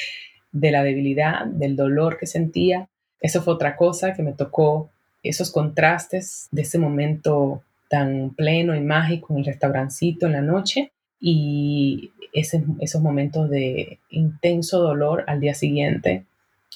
de 0.52 0.70
la 0.70 0.82
debilidad, 0.82 1.44
del 1.44 1.76
dolor 1.76 2.18
que 2.18 2.26
sentía. 2.26 2.88
Eso 3.20 3.42
fue 3.42 3.54
otra 3.54 3.76
cosa 3.76 4.14
que 4.14 4.22
me 4.22 4.32
tocó 4.32 4.90
esos 5.28 5.50
contrastes 5.50 6.48
de 6.50 6.62
ese 6.62 6.78
momento 6.78 7.62
tan 7.88 8.30
pleno 8.30 8.74
y 8.74 8.80
mágico 8.80 9.32
en 9.32 9.40
el 9.40 9.44
restaurancito 9.46 10.26
en 10.26 10.32
la 10.32 10.40
noche 10.40 10.92
y 11.20 12.12
esos 12.32 13.00
momentos 13.00 13.48
de 13.48 13.98
intenso 14.10 14.80
dolor 14.80 15.24
al 15.26 15.40
día 15.40 15.54
siguiente 15.54 16.24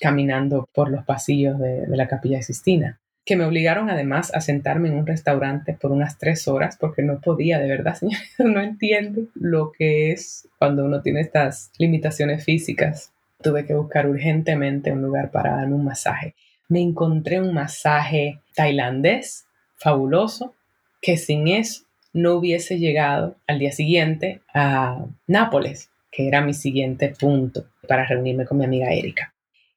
caminando 0.01 0.69
por 0.73 0.91
los 0.91 1.05
pasillos 1.05 1.59
de, 1.59 1.87
la 1.89 2.09
capilla 2.09 2.41
Sistina, 2.41 2.99
que 3.27 3.37
me 3.37 3.45
obligaron 3.45 3.91
además 3.91 4.35
a 4.35 4.41
sentarme 4.41 4.89
en 4.89 4.95
un 4.95 5.07
restaurante 5.07 5.77
por 5.79 5.93
unas 5.93 6.17
tres 6.17 6.49
horas 6.49 6.79
porque 6.81 7.03
no 7.03 7.21
podía, 7.21 7.59
de 7.59 7.69
verdad, 7.69 7.95
señores, 7.99 8.35
no 8.39 8.61
entiendo 8.61 9.23
lo 9.35 9.73
que 9.73 10.13
es 10.13 10.49
cuando 10.59 10.85
uno 10.87 11.03
tiene 11.03 11.21
estas 11.21 11.71
limitaciones 11.79 12.45
físicas. 12.45 13.13
Tuve 13.43 13.67
que 13.67 13.75
buscar 13.75 14.09
urgentemente 14.09 14.93
un 14.93 15.03
lugar 15.03 15.31
para 15.31 15.57
darme 15.57 15.75
un 15.75 15.85
masaje 15.85 16.35
me 16.71 16.81
encontré 16.81 17.41
un 17.41 17.53
masaje 17.53 18.41
tailandés 18.55 19.47
fabuloso 19.77 20.55
que 21.03 21.17
sin 21.17 21.49
eso 21.49 21.83
no 22.13 22.35
hubiese 22.35 22.79
llegado 22.79 23.37
al 23.47 23.59
día 23.59 23.73
siguiente 23.73 24.41
a 24.55 25.05
Nápoles, 25.27 25.91
que 26.11 26.29
era 26.29 26.41
mi 26.41 26.55
siguiente 26.55 27.09
punto 27.11 27.67
para 27.89 28.07
reunirme 28.07 28.47
con 28.47 28.59
mi 28.59 28.65
amiga 28.65 28.93
Erika. 28.93 29.35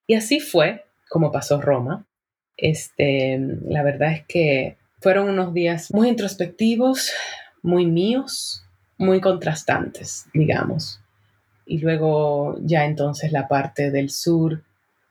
Y 0.07 0.13
así 0.13 0.39
fue 0.39 0.85
como 1.09 1.31
pasó 1.31 1.59
Roma. 1.59 2.05
Este, 2.57 3.39
la 3.67 3.83
verdad 3.83 4.11
es 4.11 4.25
que 4.27 4.77
fueron 5.01 5.29
unos 5.29 5.53
días 5.53 5.91
muy 5.91 6.09
introspectivos, 6.09 7.11
muy 7.63 7.87
míos, 7.87 8.65
muy 8.97 9.19
contrastantes, 9.19 10.27
digamos. 10.33 11.01
Y 11.65 11.79
luego 11.79 12.57
ya 12.61 12.85
entonces 12.85 13.31
la 13.31 13.47
parte 13.47 13.89
del 13.89 14.11
sur 14.11 14.63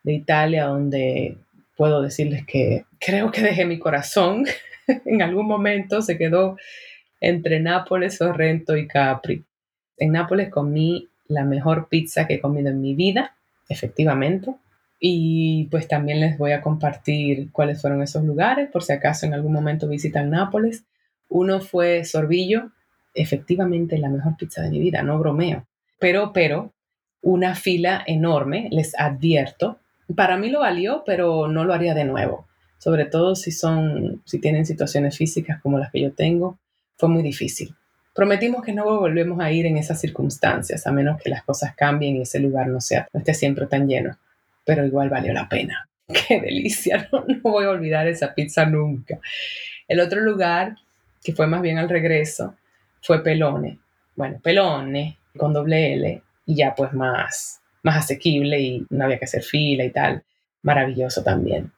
de 0.03 0.13
Italia, 0.13 0.67
donde 0.67 1.39
puedo 1.77 2.03
decirles 2.03 2.45
que 2.47 2.85
creo 2.99 3.31
que 3.31 3.43
dejé 3.43 3.65
mi 3.65 3.79
corazón. 3.79 4.45
en 5.05 5.23
algún 5.23 5.47
momento 5.47 6.03
se 6.03 6.19
quedó 6.19 6.57
entre 7.21 7.61
Nápoles, 7.61 8.17
Sorrento 8.17 8.77
y 8.77 8.87
Capri. 8.87 9.45
En 9.97 10.13
Nápoles 10.13 10.51
comí 10.51 11.09
la 11.29 11.45
mejor 11.45 11.89
pizza 11.89 12.27
que 12.27 12.35
he 12.35 12.41
comido 12.41 12.71
en 12.71 12.81
mi 12.81 12.95
vida, 12.95 13.37
efectivamente. 13.69 14.55
Y 14.99 15.69
pues 15.71 15.89
también 15.89 16.21
les 16.21 16.39
voy 16.39 16.53
a 16.53 16.61
compartir 16.61 17.51
cuáles 17.51 17.81
fueron 17.81 18.03
esos 18.03 18.25
lugares, 18.25 18.71
por 18.71 18.83
si 18.83 18.93
acaso 18.93 19.27
en 19.27 19.35
algún 19.35 19.53
momento 19.53 19.89
visitan 19.89 20.31
Nápoles. 20.31 20.85
Uno 21.29 21.61
fue 21.61 22.05
Sorbillo, 22.05 22.71
efectivamente 23.15 23.99
la 23.99 24.09
mejor 24.09 24.37
pizza 24.37 24.63
de 24.63 24.71
mi 24.71 24.79
vida, 24.79 25.03
no 25.03 25.19
bromeo. 25.19 25.67
Pero, 25.99 26.33
pero, 26.33 26.73
una 27.21 27.55
fila 27.55 28.03
enorme, 28.07 28.69
les 28.71 28.99
advierto. 28.99 29.79
Para 30.17 30.37
mí 30.37 30.51
lo 30.51 30.61
valió, 30.61 31.03
pero 31.07 31.49
no 31.49 31.65
lo 31.65 31.75
haría 31.75 31.95
de 31.95 32.05
nuevo. 32.05 32.47
Sobre 32.79 33.05
todo 33.05 33.37
si 33.37 33.53
son, 33.53 34.23
si 34.25 34.41
tienen 34.41 34.67
situaciones 34.67 35.17
físicas 35.17 35.61
como 35.63 35.79
las 35.79 35.93
que 35.93 36.01
yo 36.01 36.13
tengo, 36.13 36.59
fue 36.97 37.09
muy 37.09 37.23
difícil. 37.23 37.75
Prometimos 38.15 38.63
que 38.63 38.73
no 38.73 38.85
volvemos 38.85 39.41
a 39.41 39.51
ir 39.51 39.67
en 39.67 39.79
esas 39.79 40.01
circunstancias, 40.01 40.87
a 40.87 40.93
menos 40.93 41.21
que 41.21 41.31
las 41.31 41.45
cosas 41.45 41.75
cambien 41.75 42.17
y 42.17 42.23
ese 42.23 42.41
lugar 42.41 42.67
no 42.67 42.81
sea, 42.81 43.09
no 43.13 43.21
esté 43.21 43.33
siempre 43.33 43.67
tan 43.67 43.89
lleno. 43.89 44.19
Pero 44.65 44.85
igual 44.85 45.09
valió 45.09 45.33
la 45.33 45.49
pena. 45.49 45.89
Qué 46.29 46.41
delicia, 46.41 47.09
no, 47.11 47.25
no 47.27 47.41
voy 47.43 47.65
a 47.65 47.71
olvidar 47.71 48.07
esa 48.07 48.35
pizza 48.35 48.67
nunca. 48.67 49.19
El 49.89 50.01
otro 50.01 50.21
lugar, 50.21 50.77
que 51.23 51.33
fue 51.33 51.47
más 51.47 51.63
bien 51.63 51.79
al 51.79 51.89
regreso, 51.89 52.57
fue 53.01 53.23
Pelone. 53.23 53.79
Bueno, 54.15 54.39
Pelone 54.43 55.19
con 55.37 55.53
doble 55.53 55.95
L 55.95 56.23
y 56.45 56.55
ya 56.55 56.75
pues 56.75 56.93
más, 56.93 57.62
más 57.83 57.97
asequible 57.97 58.61
y 58.61 58.87
no 58.91 59.05
había 59.05 59.19
que 59.19 59.25
hacer 59.25 59.43
fila 59.43 59.85
y 59.85 59.91
tal. 59.91 60.23
Maravilloso 60.63 61.23
también. 61.23 61.73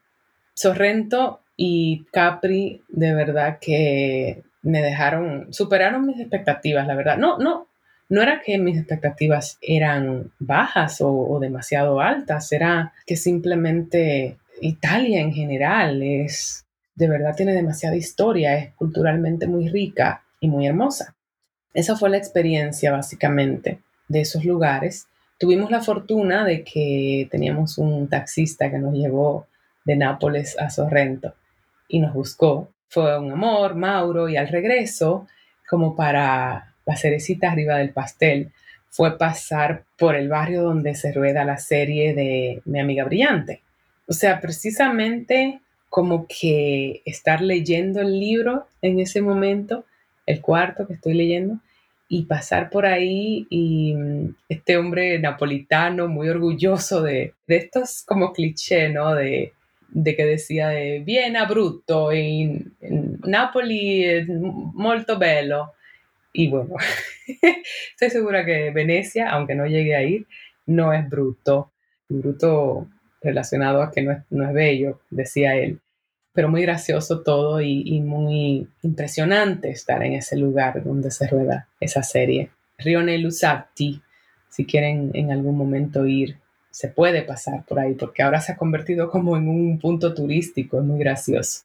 Sorrento 0.55 1.41
y 1.57 2.05
Capri, 2.13 2.83
de 2.89 3.15
verdad 3.15 3.59
que 3.61 4.43
me 4.63 4.83
dejaron, 4.83 5.53
superaron 5.53 6.07
mis 6.07 6.21
expectativas, 6.21 6.87
la 6.87 6.95
verdad. 6.95 7.17
No, 7.17 7.39
no, 7.39 7.69
no 8.09 8.23
era 8.23 8.41
que 8.41 8.59
mis 8.59 8.79
expectativas 8.79 9.59
eran 9.61 10.33
bajas 10.39 10.99
o, 11.01 11.39
demasiado 11.41 12.01
altas, 12.01 12.51
era 12.53 12.93
que 13.07 13.17
simplemente 13.17 14.39
Italia 14.61 15.21
en 15.21 15.33
general 15.33 16.03
es, 16.03 16.67
de 16.95 17.09
verdad 17.09 17.35
tiene 17.37 17.53
demasiada 17.55 17.97
historia, 17.97 18.57
es 18.57 18.75
culturalmente 18.75 19.47
muy 19.47 19.69
rica 19.69 20.23
y 20.41 20.49
muy 20.49 20.67
hermosa. 20.67 21.15
Esa 21.73 21.97
fue 21.97 22.11
la 22.11 22.19
experiencia 22.19 22.93
básicamente 22.93 23.81
de 24.09 24.21
esos 24.21 24.45
lugares. 24.45 25.09
Tuvimos 25.39 25.71
la 25.71 25.81
fortuna 25.81 26.45
de 26.45 26.63
que 26.65 27.29
teníamos 27.31 27.79
un 27.79 28.09
taxista 28.09 28.71
que 28.71 28.79
nos 28.79 28.95
llevó 28.95 29.47
de 29.85 29.97
Nápoles 29.97 30.59
a 30.59 30.71
Sorrento 30.71 31.35
y 31.89 31.99
nos 31.99 32.15
buscó. 32.15 32.71
Fue 32.89 33.19
un 33.19 33.33
amor, 33.33 33.75
Mauro, 33.75 34.29
y 34.29 34.37
al 34.37 34.49
regreso, 34.49 35.27
como 35.69 35.97
para 35.97 36.75
la 36.87 36.97
cerecita 36.97 37.51
arriba 37.51 37.79
del 37.79 37.91
pastel, 37.91 38.53
fue 38.91 39.19
pasar 39.19 39.85
por 39.99 40.15
el 40.15 40.29
barrio 40.29 40.63
donde 40.63 40.95
se 40.95 41.13
rueda 41.13 41.45
la 41.45 41.59
serie 41.59 42.15
de 42.15 42.63
Mi 42.65 42.79
amiga 42.79 43.05
brillante. 43.05 43.63
O 44.07 44.13
sea, 44.13 44.41
precisamente 44.41 45.61
como 45.89 46.27
que 46.29 47.03
estar 47.05 47.41
leyendo 47.41 48.01
el 48.01 48.19
libro 48.21 48.69
en 48.83 49.01
ese 49.01 49.21
momento, 49.21 49.85
el 50.27 50.41
cuarto 50.41 50.87
que 50.87 50.95
estoy 50.95 51.15
leyendo, 51.15 51.59
y 52.09 52.25
pasar 52.25 52.71
por 52.71 52.87
ahí 52.87 53.47
y 53.51 53.95
mm, 53.95 54.35
este 54.49 54.77
hombre 54.77 55.19
napolitano 55.19 56.09
muy 56.09 56.29
orgulloso 56.29 57.03
de, 57.03 57.35
de 57.47 57.57
estos 57.57 58.03
como 58.07 58.33
cliché, 58.33 58.89
¿no? 58.91 59.15
De, 59.15 59.53
de 59.89 60.17
que 60.17 60.27
decía 60.27 60.69
de 60.69 61.01
Viena 61.01 61.47
brutto, 61.47 62.13
y 62.13 62.67
Napoli 62.81 64.05
es 64.05 64.29
molto 64.29 65.19
bello. 65.19 65.73
Y 66.33 66.49
bueno, 66.49 66.75
estoy 67.93 68.11
segura 68.11 68.45
que 68.45 68.71
Venecia, 68.71 69.31
aunque 69.31 69.55
no 69.55 69.67
llegue 69.67 69.95
a 69.95 70.03
ir, 70.03 70.27
no 70.67 70.93
es 70.93 71.09
bruto. 71.09 71.73
Bruto 72.09 72.89
relacionado 73.23 73.83
a 73.83 73.91
que 73.93 74.03
no 74.03 74.13
es, 74.13 74.19
no 74.31 74.47
es 74.47 74.53
bello, 74.53 75.01
decía 75.11 75.57
él 75.57 75.81
pero 76.35 76.49
muy 76.49 76.63
gracioso 76.63 77.21
todo 77.21 77.61
y, 77.61 78.01
muy 78.01 78.69
impresionante 78.83 79.71
estar 79.71 80.03
en 80.03 80.15
ese 80.15 80.37
lugar 80.37 80.83
donde 80.83 81.13
se 81.13 81.29
rueda 81.29 81.69
esa 81.81 82.03
serie. 82.03 82.51
Rione 82.77 83.17
Lusatti, 83.19 84.03
si 84.49 84.67
quieren 84.67 85.13
en 85.15 85.31
algún 85.31 85.57
momento 85.57 86.05
ir, 86.07 86.37
se 86.73 86.89
puede 86.89 87.23
pasar 87.23 87.65
por 87.65 87.79
ahí 87.79 87.95
porque 87.95 88.25
ahora 88.25 88.41
se 88.41 88.51
ha 88.51 88.57
convertido 88.57 89.09
como 89.11 89.37
en 89.37 89.49
un 89.49 89.79
punto 89.79 90.13
turístico, 90.13 90.81
es 90.81 90.85
muy 90.85 90.99
gracioso. 90.99 91.63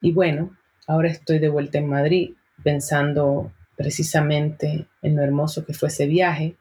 Y 0.00 0.12
bueno, 0.12 0.56
ahora 0.86 1.08
estoy 1.08 1.40
de 1.40 1.48
vuelta 1.48 1.78
en 1.78 1.88
Madrid 1.88 2.34
pensando 2.62 3.50
precisamente 3.76 4.86
en 5.02 5.16
lo 5.16 5.22
hermoso 5.24 5.66
que 5.66 5.74
fue 5.74 5.88
ese 5.88 6.06
viaje. 6.06 6.54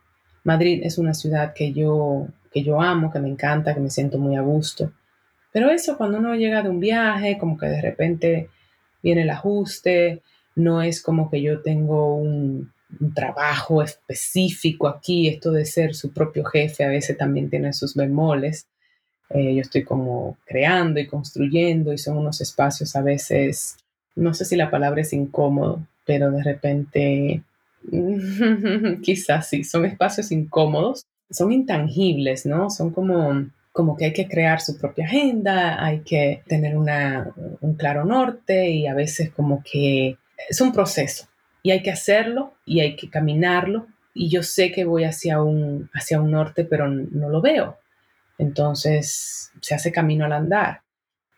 Madrid 0.43 0.81
es 0.83 0.97
una 0.97 1.13
ciudad 1.13 1.53
que 1.53 1.71
yo, 1.71 2.29
que 2.51 2.63
yo 2.63 2.81
amo, 2.81 3.11
que 3.11 3.19
me 3.19 3.29
encanta, 3.29 3.75
que 3.75 3.79
me 3.79 3.91
siento 3.91 4.17
muy 4.17 4.35
a 4.35 4.41
gusto 4.41 4.91
pero 5.51 5.69
eso 5.69 5.97
cuando 5.97 6.19
uno 6.19 6.35
llega 6.35 6.61
de 6.61 6.69
un 6.69 6.79
viaje, 6.79 7.37
como 7.37 7.57
que 7.57 7.67
de 7.67 7.81
repente 7.81 8.49
viene 9.01 9.23
el 9.23 9.29
ajuste, 9.29 10.21
no 10.55 10.81
es 10.81 11.01
como 11.01 11.29
que 11.29 11.41
yo 11.41 11.61
tengo 11.61 12.15
un, 12.15 12.71
trabajo 13.13 13.83
específico 13.83 14.87
aquí, 14.87 15.27
esto 15.27 15.51
de 15.51 15.65
ser 15.65 15.93
su 15.93 16.13
propio 16.13 16.45
jefe 16.45 16.85
a 16.85 16.87
veces 16.87 17.17
también 17.17 17.49
tiene 17.49 17.73
sus 17.73 17.95
bemoles. 17.95 18.65
Eh, 19.29 19.55
yo 19.55 19.61
estoy 19.61 19.83
como 19.83 20.37
creando 20.45 20.97
y 21.01 21.05
construyendo 21.05 21.91
y 21.91 21.97
son 21.97 22.17
unos 22.17 22.39
espacios 22.39 22.95
a 22.95 23.01
veces, 23.01 23.75
no 24.15 24.33
sé 24.33 24.45
si 24.45 24.55
la 24.55 24.71
palabra 24.71 25.01
es 25.01 25.11
incómodo, 25.11 25.85
pero 26.05 26.31
de 26.31 26.43
repente 26.43 27.43
quizás 29.01 29.49
sí, 29.49 29.65
son 29.65 29.85
espacios 29.85 30.31
incómodos, 30.31 31.05
son 31.29 31.51
intangibles, 31.51 32.45
¿no? 32.45 32.69
Son 32.69 32.91
como 32.91 33.47
como 33.77 33.95
que 33.95 34.05
hay 34.05 34.13
que 34.13 34.27
crear 34.27 34.59
su 34.59 34.75
propia 34.75 35.05
agenda, 35.05 35.85
hay 35.85 35.99
que 35.99 36.41
tener 36.47 36.75
un 36.75 37.75
claro 37.75 38.05
norte 38.05 38.71
y 38.71 38.87
a 38.87 38.95
veces 38.95 39.29
como 39.29 39.61
que 39.63 40.17
es 40.49 40.59
un 40.61 40.73
proceso. 40.73 41.27
Y 41.61 41.69
hay 41.69 41.83
que 41.83 41.91
hacerlo 41.91 42.55
y 42.65 42.79
hay 42.79 42.95
que 42.95 43.07
caminarlo. 43.07 43.85
Y 44.15 44.29
yo 44.29 44.41
sé 44.41 44.71
que 44.71 44.83
voy 44.83 45.03
hacia 45.03 45.43
un, 45.43 45.91
hacia 45.93 46.19
un 46.19 46.31
norte 46.31 46.65
pero 46.65 46.87
no 46.87 47.29
lo 47.29 47.39
veo. 47.39 47.77
Entonces 48.39 49.51
se 49.61 49.75
hace 49.75 49.91
camino 49.91 50.25
al 50.25 50.33
andar. 50.33 50.81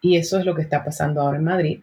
Y 0.02 0.16
eso 0.16 0.40
es 0.40 0.46
lo 0.46 0.56
que 0.56 0.62
está 0.62 0.86
pasando 0.86 1.20
ahora 1.20 1.40
en 1.40 1.44
Madrid. 1.44 1.82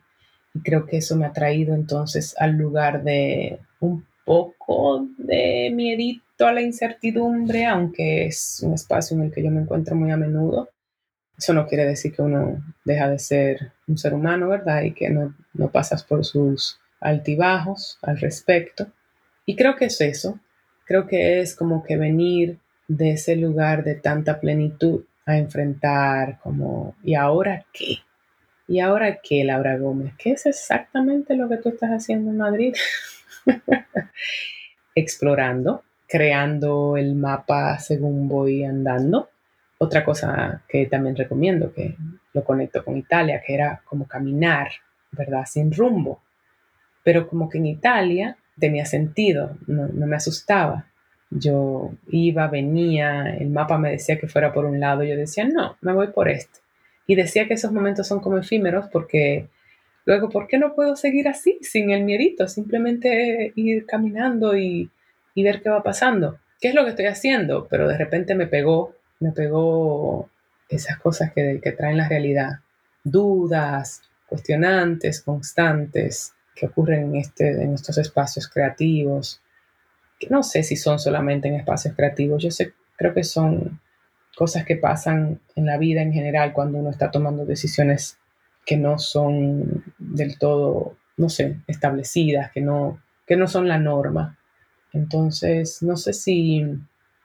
Y 0.55 0.61
creo 0.61 0.87
que 0.87 0.97
eso 0.97 1.17
me 1.17 1.27
ha 1.27 1.35
traído 1.35 1.75
entonces 1.75 2.35
al 2.39 2.53
lugar 2.53 3.05
de 3.05 3.59
un 3.81 4.07
poco 4.25 5.07
de 5.19 5.71
miedito 5.75 6.26
a 6.45 6.53
la 6.53 6.61
incertidumbre, 6.61 7.65
aunque 7.65 8.27
es 8.27 8.61
un 8.63 8.75
espacio 8.75 9.17
en 9.17 9.25
el 9.25 9.33
que 9.33 9.43
yo 9.43 9.51
me 9.51 9.63
encuentro 9.63 9.97
muy 9.97 10.11
a 10.11 10.17
menudo. 10.17 10.69
Eso 11.39 11.55
no 11.55 11.67
quiere 11.67 11.87
decir 11.87 12.13
que 12.15 12.23
uno 12.23 12.63
deja 12.85 13.09
de 13.09 13.19
ser 13.19 13.73
un 13.87 13.97
ser 13.97 14.13
humano, 14.13 14.49
¿verdad? 14.49 14.83
Y 14.83 14.93
que 14.93 15.09
no, 15.09 15.35
no 15.55 15.71
pasas 15.71 16.03
por 16.03 16.25
sus 16.25 16.79
altibajos 17.01 17.99
al 18.03 18.19
respecto. 18.19 18.89
Y 19.45 19.57
creo 19.57 19.77
que 19.77 19.87
es 19.87 20.01
eso. 20.01 20.41
Creo 20.85 21.07
que 21.07 21.41
es 21.41 21.55
como 21.55 21.83
que 21.85 21.97
venir 21.97 22.59
de 22.89 23.13
ese 23.13 23.37
lugar 23.37 23.85
de 23.85 23.95
tanta 23.95 24.41
plenitud 24.41 25.05
a 25.25 25.39
enfrentar 25.39 26.39
como, 26.41 26.95
¿y 27.03 27.15
ahora 27.15 27.65
qué? 27.73 27.99
¿Y 28.69 28.81
ahora 28.81 29.21
qué, 29.23 29.45
Laura 29.45 29.77
Gómez? 29.79 30.15
¿Qué 30.19 30.33
es 30.33 30.47
exactamente 30.47 31.37
lo 31.37 31.49
que 31.49 31.57
tú 31.59 31.69
estás 31.69 31.91
haciendo 31.91 32.31
en 32.31 32.37
Madrid? 32.39 32.75
Explorando, 34.95 35.85
creando 36.09 36.97
el 36.97 37.15
mapa 37.15 37.79
según 37.79 38.29
voy 38.29 38.65
andando. 38.65 39.31
Otra 39.79 40.05
cosa 40.05 40.63
que 40.69 40.87
también 40.87 41.17
recomiendo, 41.17 41.73
que 41.73 41.97
lo 42.33 42.45
conecto 42.45 42.85
con 42.85 42.97
Italia, 42.97 43.43
que 43.45 43.55
era 43.55 43.83
como 43.85 44.07
caminar, 44.07 44.69
¿verdad? 45.13 45.45
Sin 45.47 45.73
rumbo. 45.73 46.23
Pero 47.05 47.29
como 47.29 47.49
que 47.49 47.59
en 47.59 47.67
Italia 47.67 48.37
tenía 48.59 48.87
sentido, 48.87 49.57
no, 49.67 49.89
me 49.89 50.17
asustaba. 50.17 50.87
Yo 51.31 51.93
iba, 52.09 52.47
venía, 52.49 53.37
el 53.37 53.51
mapa 53.51 53.79
me 53.79 53.91
decía 53.91 54.19
que 54.19 54.29
fuera 54.29 54.53
por 54.53 54.65
un 54.65 54.81
lado, 54.81 55.03
yo 55.03 55.17
decía, 55.17 55.45
no, 55.45 55.77
me 55.81 55.93
voy 55.93 56.09
por 56.09 56.29
este. 56.29 56.61
Y 57.07 57.15
decía 57.15 57.47
que 57.47 57.55
esos 57.55 57.73
momentos 57.73 58.07
son 58.07 58.21
como 58.21 58.39
efímeros 58.39 58.87
porque 58.91 59.49
luego, 60.05 60.29
¿por 60.31 60.47
qué 60.47 60.59
no 60.59 60.75
puedo 60.75 60.97
seguir 60.97 61.29
así, 61.29 61.59
sin 61.63 61.91
el 61.91 62.05
miedito? 62.05 62.49
Simplemente 62.49 63.53
ir 63.57 63.87
caminando 63.87 64.57
y 64.57 64.91
y 65.37 65.45
ver 65.45 65.63
qué 65.63 65.69
va 65.69 65.85
pasando. 65.85 66.41
¿Qué 66.61 66.69
es 66.69 66.75
lo 66.75 66.83
que 66.83 66.91
estoy 66.91 67.07
haciendo? 67.07 67.69
Pero 67.69 67.87
de 67.87 67.99
repente 67.99 68.35
me 68.35 68.47
pegó, 68.47 68.97
me 69.21 69.31
pegó 69.31 70.29
esas 70.69 70.99
cosas 70.99 71.31
que, 71.33 71.61
que 71.63 71.73
traen 71.73 71.99
la 71.99 72.09
realidad. 72.09 72.61
Dudas, 73.05 74.03
cuestionantes, 74.27 75.21
constantes, 75.21 76.33
que 76.55 76.67
ocurren 76.67 77.11
en, 77.11 77.17
este, 77.17 77.63
en 77.63 77.75
estos 77.75 77.99
espacios 77.99 78.49
creativos. 78.49 79.43
Que 80.19 80.29
no 80.31 80.43
sé 80.43 80.63
si 80.63 80.75
son 80.75 80.99
solamente 80.99 81.49
en 81.49 81.55
espacios 81.55 81.95
creativos, 81.95 82.43
yo 82.43 82.51
sé, 82.51 82.73
creo 82.97 83.13
que 83.13 83.23
son 83.23 83.79
cosas 84.35 84.65
que 84.65 84.77
pasan 84.77 85.41
en 85.55 85.67
la 85.67 85.77
vida 85.77 86.01
en 86.01 86.15
general 86.15 86.55
cuando 86.55 86.79
uno 86.79 86.91
está 86.91 87.11
tomando 87.11 87.45
decisiones 87.45 88.19
que 88.65 88.79
no 88.79 88.99
son 88.99 89.85
del 89.99 90.39
todo, 90.39 90.97
no 91.19 91.29
sé, 91.29 91.59
establecidas, 91.67 92.51
que 92.53 92.63
no, 92.63 93.03
que 93.27 93.37
no 93.37 93.47
son 93.49 93.69
la 93.69 93.79
norma. 93.79 94.39
Entonces, 94.97 95.83
no 95.83 95.97
sé 95.97 96.13
si, 96.13 96.65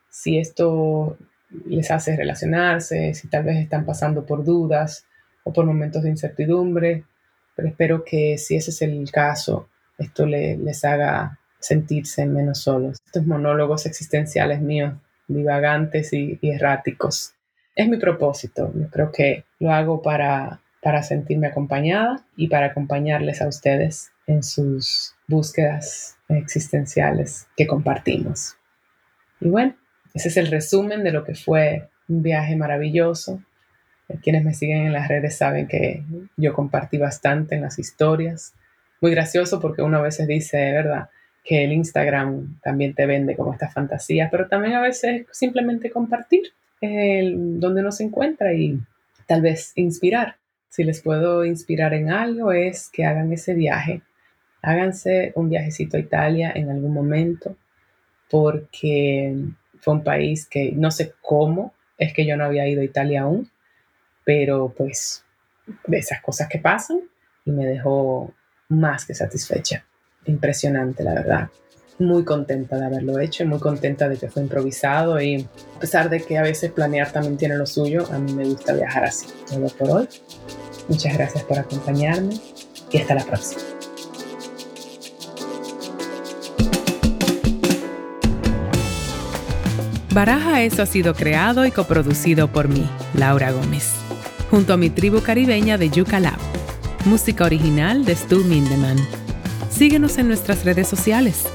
si 0.10 0.38
esto 0.38 1.18
les 1.66 1.90
hace 1.90 2.16
relacionarse, 2.16 3.14
si 3.14 3.28
tal 3.28 3.44
vez 3.44 3.58
están 3.58 3.86
pasando 3.86 4.26
por 4.26 4.44
dudas 4.44 5.06
o 5.44 5.54
por 5.54 5.66
momentos 5.66 6.04
de 6.04 6.10
incertidumbre, 6.10 7.06
pero 7.56 7.68
espero 7.68 8.04
que 8.04 8.38
si 8.38 8.56
ese 8.56 8.72
es 8.72 8.82
el 8.82 9.10
caso, 9.12 9.70
esto 9.98 10.26
les 10.26 10.86
haga 10.86 11.40
sentirse 11.60 12.26
menos 12.26 12.60
solos. 12.60 12.98
Estos 13.06 13.26
monólogos 13.26 13.86
existenciales 13.86 14.62
míos, 14.62 14.96
divagantes 15.28 16.12
y, 16.14 16.40
erráticos. 16.42 17.34
Es 17.76 17.88
mi 17.88 17.98
propósito. 17.98 18.72
Yo 18.76 18.90
creo 18.90 19.12
que 19.12 19.46
lo 19.60 19.72
hago 19.72 20.02
para, 20.02 20.62
para 20.82 21.04
sentirme 21.04 21.48
acompañada 21.48 22.26
y 22.36 22.48
para 22.48 22.68
acompañarles 22.68 23.42
a 23.42 23.48
ustedes 23.48 24.12
en 24.28 24.44
sus 24.44 25.16
búsquedas 25.28 26.18
existenciales 26.38 27.48
que 27.56 27.68
compartimos. 27.68 28.58
Y 29.40 29.50
bueno, 29.50 29.76
ese 30.14 30.30
es 30.30 30.38
el 30.38 30.48
resumen 30.48 31.04
de 31.04 31.12
lo 31.12 31.24
que 31.24 31.36
fue 31.36 31.90
un 32.08 32.22
viaje 32.22 32.56
maravilloso. 32.56 33.42
Quienes 34.22 34.44
me 34.44 34.54
siguen 34.54 34.88
en 34.88 34.94
las 34.94 35.08
redes 35.08 35.38
saben 35.38 35.68
que 35.68 36.04
yo 36.36 36.54
compartí 36.54 36.98
bastante 36.98 37.56
en 37.56 37.62
las 37.62 37.80
historias. 37.80 38.54
Muy 39.00 39.12
gracioso 39.12 39.60
porque 39.60 39.82
uno 39.82 39.98
a 39.98 40.02
veces 40.02 40.28
dice, 40.28 40.58
¿verdad? 40.74 41.10
Que 41.44 41.64
el 41.64 41.72
Instagram 41.72 42.60
también 42.62 42.94
te 42.94 43.06
vende 43.06 43.36
como 43.36 43.54
estas 43.54 43.74
fantasías, 43.74 44.30
pero 44.30 44.48
también 44.48 44.74
a 44.74 44.82
veces 44.82 45.26
simplemente 45.32 45.90
compartir 45.90 46.54
donde 46.82 47.82
uno 47.82 47.92
se 47.92 48.04
encuentra 48.04 48.54
y 48.54 48.80
tal 49.28 49.42
vez 49.42 49.72
inspirar. 49.76 50.38
Si 50.68 50.84
les 50.84 51.02
puedo 51.02 51.46
inspirar 51.46 51.94
en 51.94 52.12
algo 52.12 52.52
es 52.52 52.90
que 52.92 53.06
hagan 53.06 53.32
ese 53.32 53.54
viaje. 53.54 54.02
Háganse 54.62 55.32
un 55.36 55.50
viajecito 55.50 55.98
a 55.98 56.00
Italia 56.00 56.52
en 56.54 56.70
algún 56.70 56.94
momento 56.94 57.56
porque 58.30 59.36
fue 59.80 59.94
un 59.94 60.04
país 60.04 60.48
que 60.48 60.72
no 60.72 60.92
sé 60.92 61.14
cómo 61.22 61.74
es 61.98 62.14
que 62.14 62.26
yo 62.26 62.36
no 62.36 62.46
había 62.46 62.68
ido 62.68 62.82
a 62.82 62.86
Italia 62.86 63.22
aún, 63.22 63.50
pero 64.24 64.74
pues 64.76 65.24
de 65.86 65.98
esas 65.98 66.22
cosas 66.22 66.48
que 66.50 66.58
pasan 66.58 67.02
y 67.46 67.52
me 67.52 67.66
dejó 67.66 68.34
más 68.70 69.06
que 69.06 69.14
satisfecha. 69.14 69.86
Impresionante, 70.26 71.04
la 71.04 71.14
verdad. 71.14 71.50
Muy 72.00 72.24
contenta 72.24 72.78
de 72.78 72.86
haberlo 72.86 73.20
hecho 73.20 73.44
y 73.44 73.48
muy 73.48 73.60
contenta 73.60 74.10
de 74.10 74.18
que 74.18 74.30
fue 74.30 74.42
improvisado 74.42 75.22
y 75.22 75.48
a 75.76 75.80
pesar 75.80 76.10
de 76.10 76.22
que 76.22 76.38
a 76.38 76.42
veces 76.42 76.72
planear 76.72 77.12
también 77.12 77.38
tiene 77.38 77.56
lo 77.56 77.68
suyo, 77.68 78.06
a 78.12 78.18
mí 78.18 78.34
me 78.34 78.46
gusta 78.46 78.74
viajar 78.74 79.04
así. 79.04 79.28
Todo 79.48 79.68
por 79.68 79.92
hoy. 79.92 80.08
Muchas 80.88 81.16
gracias 81.16 81.44
por 81.44 81.60
acompañarme 81.60 82.34
y 82.92 82.98
hasta 82.98 83.14
la 83.14 83.24
próxima. 83.24 83.71
Baraja 90.14 90.62
Eso 90.62 90.82
ha 90.82 90.86
sido 90.86 91.14
creado 91.14 91.66
y 91.66 91.72
coproducido 91.72 92.50
por 92.50 92.68
mí, 92.68 92.86
Laura 93.14 93.52
Gómez, 93.52 93.94
junto 94.50 94.74
a 94.74 94.78
mi 94.78 94.90
tribu 94.90 95.22
caribeña 95.22 95.78
de 95.78 95.90
Yuca 95.90 96.20
Lab. 96.20 96.38
Música 97.06 97.46
original 97.46 98.04
de 98.04 98.16
Stu 98.16 98.44
Mindeman. 98.44 98.98
Síguenos 99.70 100.18
en 100.18 100.28
nuestras 100.28 100.66
redes 100.66 100.90
sociales, 100.90 101.46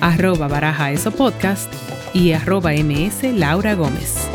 arroba 0.00 0.48
Baraja 0.48 0.90
Eso 0.90 1.12
Podcast 1.12 1.72
y 2.12 2.32
arroba 2.32 2.72
ms 2.72 3.22
Laura 3.32 3.74
Gómez. 3.74 4.29